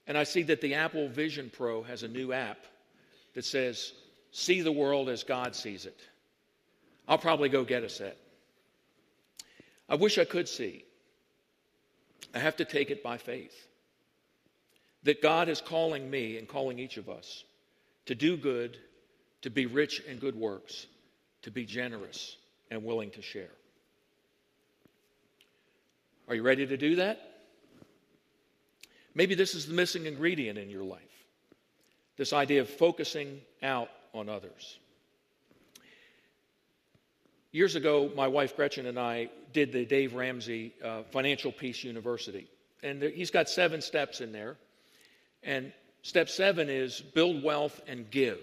and 0.08 0.18
I 0.18 0.24
see 0.24 0.44
that 0.44 0.62
the 0.62 0.74
Apple 0.74 1.08
Vision 1.08 1.50
Pro 1.56 1.84
has 1.84 2.04
a 2.04 2.08
new 2.08 2.34
app 2.34 2.58
that 3.36 3.46
says, 3.46 3.94
See 4.32 4.62
the 4.62 4.72
world 4.72 5.08
as 5.08 5.24
God 5.24 5.56
sees 5.56 5.86
it, 5.86 5.98
I'll 7.08 7.18
probably 7.18 7.48
go 7.48 7.64
get 7.64 7.84
a 7.84 7.90
set. 7.90 8.18
I 9.88 9.96
wish 9.96 10.18
I 10.18 10.26
could 10.26 10.50
see. 10.50 10.84
I 12.34 12.40
have 12.40 12.58
to 12.58 12.66
take 12.66 12.90
it 12.90 13.04
by 13.04 13.18
faith. 13.18 13.56
That 15.04 15.22
God 15.22 15.48
is 15.48 15.62
calling 15.62 16.10
me 16.10 16.38
and 16.38 16.48
calling 16.48 16.80
each 16.80 16.98
of 16.98 17.08
us 17.08 17.46
to 18.08 18.16
do 18.16 18.36
good, 18.36 18.78
to 19.44 19.50
be 19.50 19.68
rich 19.68 20.02
in 20.02 20.18
good 20.18 20.36
works, 20.36 20.88
to 21.44 21.52
be 21.52 21.66
generous 21.66 22.36
and 22.72 22.84
willing 22.84 23.12
to 23.12 23.22
share. 23.22 23.52
Are 26.28 26.36
you 26.36 26.42
ready 26.42 26.66
to 26.66 26.76
do 26.76 26.96
that? 26.98 27.20
Maybe 29.14 29.36
this 29.36 29.56
is 29.56 29.68
the 29.68 29.74
missing 29.74 30.08
ingredient 30.08 30.58
in 30.58 30.70
your 30.70 30.84
life 30.84 31.15
this 32.18 32.34
idea 32.34 32.62
of 32.62 32.70
focusing 32.70 33.42
out 33.62 33.90
on 34.14 34.30
others. 34.30 34.78
Years 37.52 37.76
ago, 37.76 38.12
my 38.16 38.28
wife 38.28 38.56
Gretchen 38.56 38.86
and 38.86 39.00
I 39.00 39.30
did 39.54 39.72
the 39.72 39.86
Dave 39.86 40.14
Ramsey 40.14 40.74
uh, 40.84 41.04
Financial 41.04 41.52
Peace 41.52 41.84
University. 41.84 42.48
And 42.84 43.02
there, 43.02 43.10
he's 43.10 43.32
got 43.32 43.50
seven 43.50 43.82
steps 43.82 44.20
in 44.20 44.32
there. 44.32 44.58
And 45.42 45.72
step 46.02 46.30
seven 46.30 46.70
is 46.70 47.00
build 47.00 47.44
wealth 47.44 47.80
and 47.88 48.10
give. 48.12 48.40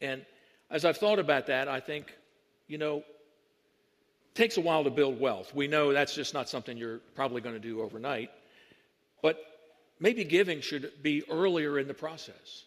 And 0.00 0.24
as 0.70 0.84
I've 0.86 0.96
thought 0.96 1.18
about 1.18 1.46
that, 1.48 1.68
I 1.68 1.80
think, 1.80 2.16
you 2.68 2.78
know, 2.78 2.98
it 2.98 4.34
takes 4.34 4.56
a 4.56 4.62
while 4.62 4.84
to 4.84 4.90
build 4.90 5.20
wealth. 5.20 5.54
We 5.54 5.68
know 5.68 5.92
that's 5.92 6.14
just 6.14 6.32
not 6.32 6.48
something 6.48 6.78
you're 6.78 7.00
probably 7.14 7.42
going 7.42 7.54
to 7.54 7.60
do 7.60 7.82
overnight. 7.82 8.30
But 9.20 9.36
maybe 10.02 10.24
giving 10.24 10.60
should 10.60 10.90
be 11.00 11.22
earlier 11.30 11.78
in 11.78 11.86
the 11.86 11.94
process. 11.94 12.64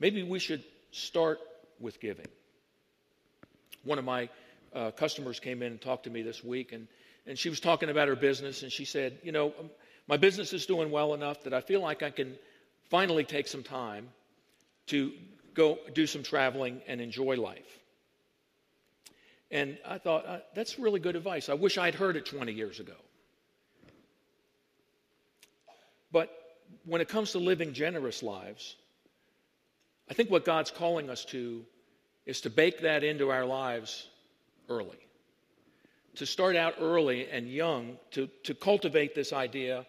Maybe 0.00 0.22
we 0.22 0.38
should 0.38 0.64
start 0.90 1.38
with 1.78 2.00
giving. 2.00 2.26
One 3.84 3.98
of 3.98 4.04
my 4.04 4.30
uh, 4.74 4.90
customers 4.92 5.38
came 5.38 5.62
in 5.62 5.72
and 5.72 5.80
talked 5.80 6.04
to 6.04 6.10
me 6.10 6.22
this 6.22 6.42
week, 6.42 6.72
and, 6.72 6.88
and 7.26 7.38
she 7.38 7.50
was 7.50 7.60
talking 7.60 7.90
about 7.90 8.08
her 8.08 8.16
business, 8.16 8.62
and 8.62 8.72
she 8.72 8.86
said, 8.86 9.18
You 9.22 9.32
know, 9.32 9.52
um, 9.60 9.70
my 10.08 10.16
business 10.16 10.54
is 10.54 10.64
doing 10.64 10.90
well 10.90 11.12
enough 11.12 11.44
that 11.44 11.52
I 11.52 11.60
feel 11.60 11.82
like 11.82 12.02
I 12.02 12.10
can 12.10 12.34
finally 12.88 13.24
take 13.24 13.48
some 13.48 13.62
time 13.62 14.08
to 14.86 15.12
go 15.52 15.78
do 15.94 16.06
some 16.06 16.22
traveling 16.22 16.80
and 16.88 17.00
enjoy 17.02 17.36
life. 17.36 17.78
And 19.50 19.78
I 19.86 19.98
thought, 19.98 20.26
uh, 20.26 20.38
that's 20.54 20.78
really 20.78 21.00
good 21.00 21.16
advice. 21.16 21.48
I 21.50 21.54
wish 21.54 21.76
I'd 21.76 21.94
heard 21.94 22.16
it 22.16 22.24
20 22.24 22.52
years 22.52 22.80
ago. 22.80 22.94
But 26.10 26.30
when 26.84 27.00
it 27.00 27.08
comes 27.08 27.32
to 27.32 27.38
living 27.38 27.72
generous 27.72 28.22
lives, 28.22 28.76
I 30.08 30.14
think 30.14 30.30
what 30.30 30.44
God's 30.44 30.70
calling 30.70 31.10
us 31.10 31.24
to 31.26 31.64
is 32.24 32.40
to 32.42 32.50
bake 32.50 32.82
that 32.82 33.04
into 33.04 33.30
our 33.30 33.44
lives 33.44 34.06
early. 34.68 34.98
To 36.16 36.26
start 36.26 36.56
out 36.56 36.74
early 36.80 37.28
and 37.28 37.48
young 37.48 37.98
to, 38.12 38.28
to 38.44 38.54
cultivate 38.54 39.14
this 39.14 39.32
idea 39.32 39.84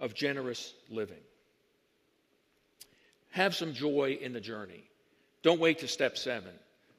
of 0.00 0.14
generous 0.14 0.74
living. 0.90 1.22
Have 3.30 3.54
some 3.54 3.72
joy 3.72 4.18
in 4.20 4.32
the 4.32 4.40
journey. 4.40 4.84
Don't 5.42 5.60
wait 5.60 5.80
to 5.80 5.88
step 5.88 6.16
seven. 6.16 6.52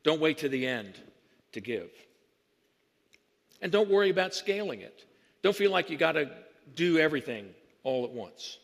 Don't 0.04 0.20
wait 0.20 0.40
to 0.40 0.50
the 0.50 0.68
end 0.68 0.94
to 1.54 1.62
give. 1.62 1.90
And 3.62 3.72
don't 3.72 3.90
worry 3.90 4.10
about 4.10 4.34
scaling 4.34 4.82
it. 4.82 5.06
Don't 5.42 5.56
feel 5.56 5.72
like 5.72 5.90
you 5.90 5.98
got 5.98 6.14
to 6.14 6.30
do 6.76 6.98
everything 6.98 7.48
all 7.84 8.04
at 8.04 8.12
once. 8.12 8.58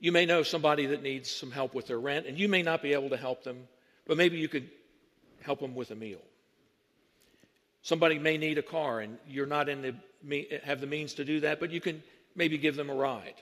You 0.00 0.12
may 0.12 0.26
know 0.26 0.42
somebody 0.42 0.86
that 0.86 1.02
needs 1.02 1.30
some 1.30 1.50
help 1.50 1.74
with 1.74 1.86
their 1.88 1.98
rent, 1.98 2.26
and 2.26 2.38
you 2.38 2.48
may 2.48 2.62
not 2.62 2.82
be 2.82 2.92
able 2.92 3.10
to 3.10 3.16
help 3.16 3.42
them, 3.42 3.66
but 4.06 4.16
maybe 4.16 4.38
you 4.38 4.48
could 4.48 4.70
help 5.42 5.60
them 5.60 5.74
with 5.74 5.90
a 5.90 5.96
meal. 5.96 6.20
Somebody 7.82 8.18
may 8.18 8.38
need 8.38 8.58
a 8.58 8.62
car, 8.62 9.00
and 9.00 9.18
you're 9.26 9.46
not 9.46 9.68
in 9.68 9.82
the 9.82 9.94
have 10.64 10.80
the 10.80 10.86
means 10.86 11.14
to 11.14 11.24
do 11.24 11.40
that, 11.40 11.60
but 11.60 11.70
you 11.70 11.80
can 11.80 12.02
maybe 12.34 12.58
give 12.58 12.76
them 12.76 12.90
a 12.90 12.94
ride. 12.94 13.34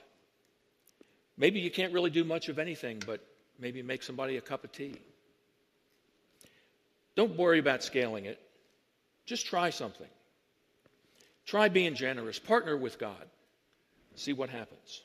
Maybe 1.37 1.59
you 1.59 1.71
can't 1.71 1.93
really 1.93 2.09
do 2.09 2.23
much 2.23 2.49
of 2.49 2.59
anything, 2.59 3.01
but 3.05 3.19
maybe 3.59 3.81
make 3.81 4.03
somebody 4.03 4.37
a 4.37 4.41
cup 4.41 4.63
of 4.63 4.71
tea. 4.71 4.95
Don't 7.15 7.35
worry 7.35 7.59
about 7.59 7.83
scaling 7.83 8.25
it. 8.25 8.39
Just 9.25 9.47
try 9.47 9.71
something. 9.71 10.07
Try 11.45 11.69
being 11.69 11.95
generous. 11.95 12.39
Partner 12.39 12.77
with 12.77 12.99
God. 12.99 13.25
See 14.15 14.33
what 14.33 14.49
happens. 14.49 15.01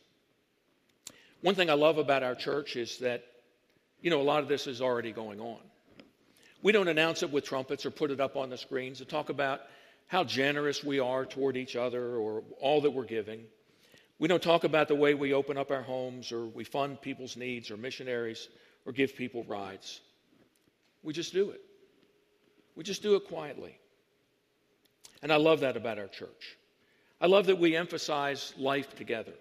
One 1.42 1.54
thing 1.54 1.70
I 1.70 1.74
love 1.74 1.98
about 1.98 2.22
our 2.22 2.34
church 2.34 2.76
is 2.76 2.98
that, 2.98 3.24
you 4.00 4.10
know, 4.10 4.20
a 4.20 4.22
lot 4.22 4.42
of 4.42 4.48
this 4.48 4.66
is 4.66 4.80
already 4.80 5.12
going 5.12 5.40
on. 5.40 5.58
We 6.62 6.70
don't 6.72 6.88
announce 6.88 7.22
it 7.22 7.30
with 7.30 7.44
trumpets 7.44 7.84
or 7.84 7.90
put 7.90 8.10
it 8.10 8.20
up 8.20 8.36
on 8.36 8.48
the 8.48 8.56
screens 8.56 8.98
to 8.98 9.04
talk 9.04 9.28
about 9.28 9.62
how 10.06 10.22
generous 10.22 10.84
we 10.84 11.00
are 11.00 11.26
toward 11.26 11.56
each 11.56 11.74
other 11.74 12.16
or 12.16 12.44
all 12.60 12.80
that 12.82 12.90
we're 12.90 13.04
giving. 13.04 13.40
We 14.20 14.28
don't 14.28 14.42
talk 14.42 14.62
about 14.62 14.86
the 14.86 14.94
way 14.94 15.14
we 15.14 15.32
open 15.32 15.58
up 15.58 15.72
our 15.72 15.82
homes 15.82 16.30
or 16.30 16.46
we 16.46 16.62
fund 16.62 17.00
people's 17.00 17.36
needs 17.36 17.72
or 17.72 17.76
missionaries 17.76 18.48
or 18.86 18.92
give 18.92 19.16
people 19.16 19.42
rides. 19.44 20.00
We 21.02 21.12
just 21.12 21.32
do 21.32 21.50
it. 21.50 21.60
We 22.76 22.84
just 22.84 23.02
do 23.02 23.16
it 23.16 23.26
quietly. 23.26 23.76
And 25.22 25.32
I 25.32 25.36
love 25.36 25.60
that 25.60 25.76
about 25.76 25.98
our 25.98 26.06
church. 26.06 26.56
I 27.20 27.26
love 27.26 27.46
that 27.46 27.58
we 27.58 27.74
emphasize 27.74 28.54
life 28.56 28.94
together, 28.94 29.34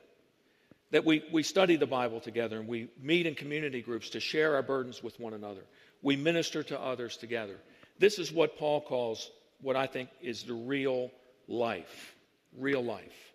that 0.92 1.06
we, 1.06 1.24
we 1.32 1.44
study 1.44 1.78
the 1.78 1.88
Bible 1.88 2.20
together 2.20 2.60
and 2.60 2.68
we 2.68 2.90
meet 3.02 3.26
in 3.26 3.36
community 3.36 3.82
groups 3.82 4.12
to 4.12 4.20
share 4.20 4.56
our 4.56 4.64
burdens 4.64 5.02
with 5.02 5.20
one 5.20 5.34
another. 5.34 5.62
We 6.02 6.16
minister 6.16 6.64
to 6.64 6.80
others 6.80 7.18
together. 7.18 7.56
This 7.98 8.20
is 8.20 8.32
what 8.32 8.58
Paul 8.58 8.82
calls 8.82 9.32
what 9.62 9.76
I 9.76 9.88
think 9.88 10.10
is 10.22 10.44
the 10.44 10.54
real 10.54 11.12
life. 11.48 12.16
Real 12.58 12.84
life. 12.84 13.34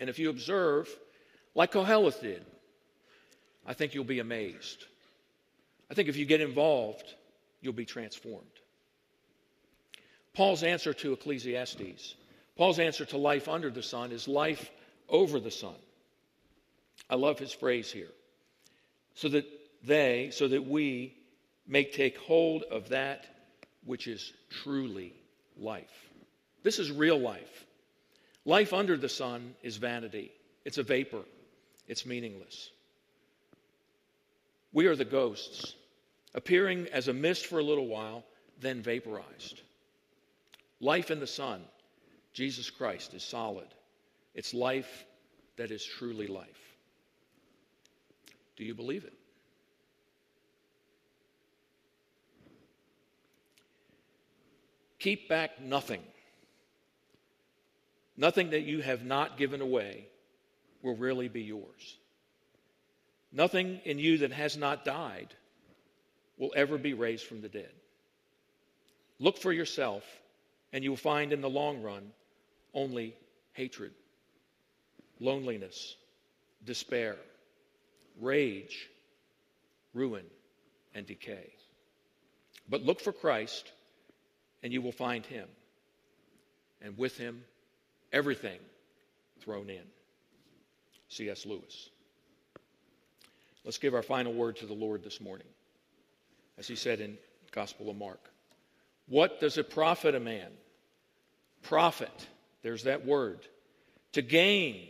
And 0.00 0.10
if 0.10 0.18
you 0.18 0.30
observe, 0.30 0.88
like 1.54 1.72
Koheleth 1.72 2.20
did, 2.20 2.44
I 3.66 3.72
think 3.72 3.94
you'll 3.94 4.04
be 4.04 4.18
amazed. 4.18 4.84
I 5.90 5.94
think 5.94 6.08
if 6.08 6.16
you 6.16 6.26
get 6.26 6.40
involved, 6.40 7.14
you'll 7.60 7.72
be 7.72 7.86
transformed. 7.86 8.44
Paul's 10.34 10.62
answer 10.62 10.92
to 10.92 11.14
Ecclesiastes, 11.14 12.14
Paul's 12.56 12.78
answer 12.78 13.04
to 13.06 13.16
life 13.16 13.48
under 13.48 13.70
the 13.70 13.82
sun 13.82 14.12
is 14.12 14.28
life 14.28 14.70
over 15.08 15.40
the 15.40 15.50
sun. 15.50 15.74
I 17.08 17.16
love 17.16 17.38
his 17.38 17.52
phrase 17.52 17.90
here. 17.90 18.10
So 19.14 19.28
that 19.28 19.46
they, 19.84 20.30
so 20.32 20.48
that 20.48 20.66
we 20.66 21.14
may 21.66 21.84
take 21.84 22.18
hold 22.18 22.62
of 22.64 22.90
that 22.90 23.26
which 23.84 24.06
is 24.06 24.32
truly 24.62 25.14
life. 25.56 26.10
This 26.62 26.78
is 26.78 26.90
real 26.90 27.18
life. 27.18 27.66
Life 28.44 28.72
under 28.72 28.96
the 28.96 29.08
sun 29.08 29.54
is 29.62 29.76
vanity, 29.76 30.32
it's 30.64 30.78
a 30.78 30.82
vapor, 30.82 31.22
it's 31.86 32.06
meaningless. 32.06 32.70
We 34.72 34.86
are 34.86 34.96
the 34.96 35.04
ghosts, 35.04 35.74
appearing 36.34 36.88
as 36.92 37.08
a 37.08 37.12
mist 37.12 37.46
for 37.46 37.58
a 37.58 37.64
little 37.64 37.86
while, 37.86 38.24
then 38.60 38.82
vaporized. 38.82 39.60
Life 40.80 41.10
in 41.10 41.20
the 41.20 41.26
sun, 41.26 41.62
Jesus 42.32 42.70
Christ, 42.70 43.14
is 43.14 43.22
solid. 43.22 43.66
It's 44.34 44.54
life 44.54 45.04
that 45.56 45.70
is 45.70 45.84
truly 45.84 46.26
life. 46.26 46.67
Do 48.58 48.64
you 48.64 48.74
believe 48.74 49.04
it? 49.04 49.12
Keep 54.98 55.28
back 55.28 55.62
nothing. 55.62 56.02
Nothing 58.16 58.50
that 58.50 58.62
you 58.62 58.82
have 58.82 59.04
not 59.04 59.38
given 59.38 59.60
away 59.60 60.08
will 60.82 60.96
really 60.96 61.28
be 61.28 61.42
yours. 61.42 61.98
Nothing 63.30 63.80
in 63.84 64.00
you 64.00 64.18
that 64.18 64.32
has 64.32 64.56
not 64.56 64.84
died 64.84 65.32
will 66.36 66.52
ever 66.56 66.78
be 66.78 66.94
raised 66.94 67.26
from 67.26 67.40
the 67.40 67.48
dead. 67.48 67.70
Look 69.20 69.38
for 69.38 69.52
yourself, 69.52 70.02
and 70.72 70.82
you 70.82 70.90
will 70.90 70.96
find 70.96 71.32
in 71.32 71.42
the 71.42 71.48
long 71.50 71.80
run 71.80 72.10
only 72.74 73.14
hatred, 73.52 73.92
loneliness, 75.20 75.94
despair, 76.64 77.16
rage, 78.20 78.88
ruin, 79.94 80.24
and 80.94 81.06
decay. 81.06 81.52
But 82.68 82.82
look 82.82 83.00
for 83.00 83.12
Christ 83.12 83.70
and 84.62 84.72
you 84.72 84.82
will 84.82 84.92
find 84.92 85.24
him. 85.24 85.48
And 86.82 86.96
with 86.96 87.16
him, 87.16 87.42
everything 88.12 88.58
thrown 89.40 89.70
in. 89.70 89.82
C.S. 91.08 91.46
Lewis. 91.46 91.88
Let's 93.64 93.78
give 93.78 93.94
our 93.94 94.02
final 94.02 94.32
word 94.32 94.56
to 94.56 94.66
the 94.66 94.74
Lord 94.74 95.02
this 95.02 95.20
morning. 95.20 95.46
As 96.58 96.66
he 96.66 96.76
said 96.76 97.00
in 97.00 97.18
Gospel 97.52 97.90
of 97.90 97.96
Mark. 97.96 98.20
What 99.08 99.40
does 99.40 99.58
it 99.58 99.70
profit 99.70 100.14
a 100.14 100.20
man? 100.20 100.50
Profit, 101.62 102.26
there's 102.62 102.84
that 102.84 103.06
word. 103.06 103.40
To 104.12 104.22
gain, 104.22 104.88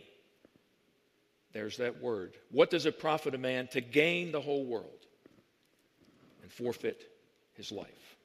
there's 1.53 1.77
that 1.77 2.01
word. 2.01 2.33
What 2.51 2.69
does 2.69 2.85
it 2.85 2.99
profit 2.99 3.33
a 3.33 3.37
man 3.37 3.67
to 3.69 3.81
gain 3.81 4.31
the 4.31 4.41
whole 4.41 4.65
world 4.65 5.05
and 6.41 6.51
forfeit 6.51 7.01
his 7.53 7.71
life? 7.71 8.17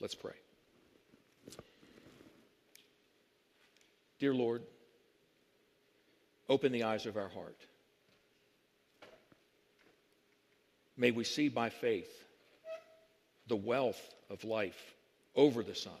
Let's 0.00 0.14
pray. 0.14 0.34
Dear 4.20 4.34
Lord, 4.34 4.62
open 6.48 6.72
the 6.72 6.84
eyes 6.84 7.06
of 7.06 7.16
our 7.16 7.28
heart. 7.28 7.56
May 10.96 11.12
we 11.12 11.24
see 11.24 11.48
by 11.48 11.70
faith 11.70 12.10
the 13.46 13.56
wealth 13.56 14.00
of 14.30 14.44
life 14.44 14.94
over 15.34 15.62
the 15.62 15.74
sun. 15.74 15.92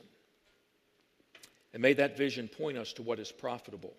And 1.72 1.82
may 1.82 1.92
that 1.94 2.16
vision 2.16 2.48
point 2.48 2.76
us 2.78 2.92
to 2.94 3.02
what 3.02 3.18
is 3.20 3.30
profitable. 3.30 3.94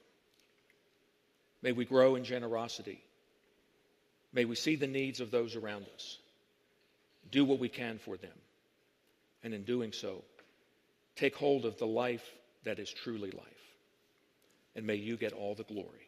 May 1.62 1.72
we 1.72 1.86
grow 1.86 2.16
in 2.16 2.24
generosity. 2.24 3.04
May 4.32 4.46
we 4.46 4.56
see 4.56 4.76
the 4.76 4.88
needs 4.88 5.20
of 5.20 5.32
those 5.32 5.56
around 5.56 5.86
us, 5.96 6.18
do 7.32 7.44
what 7.44 7.60
we 7.60 7.70
can 7.70 7.98
for 7.98 8.16
them, 8.16 8.38
and 9.44 9.54
in 9.54 9.64
doing 9.64 9.92
so, 9.92 10.24
take 11.16 11.36
hold 11.36 11.66
of 11.66 11.78
the 11.78 11.88
life 11.88 12.26
that 12.64 12.80
is 12.80 12.92
truly 12.92 13.32
life 13.32 13.60
and 14.80 14.88
may 14.88 14.96
you 14.96 15.18
get 15.18 15.34
all 15.34 15.56
the 15.56 15.64
glory. 15.64 16.08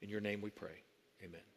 In 0.00 0.08
your 0.08 0.20
name 0.20 0.40
we 0.40 0.48
pray. 0.48 0.82
Amen. 1.22 1.51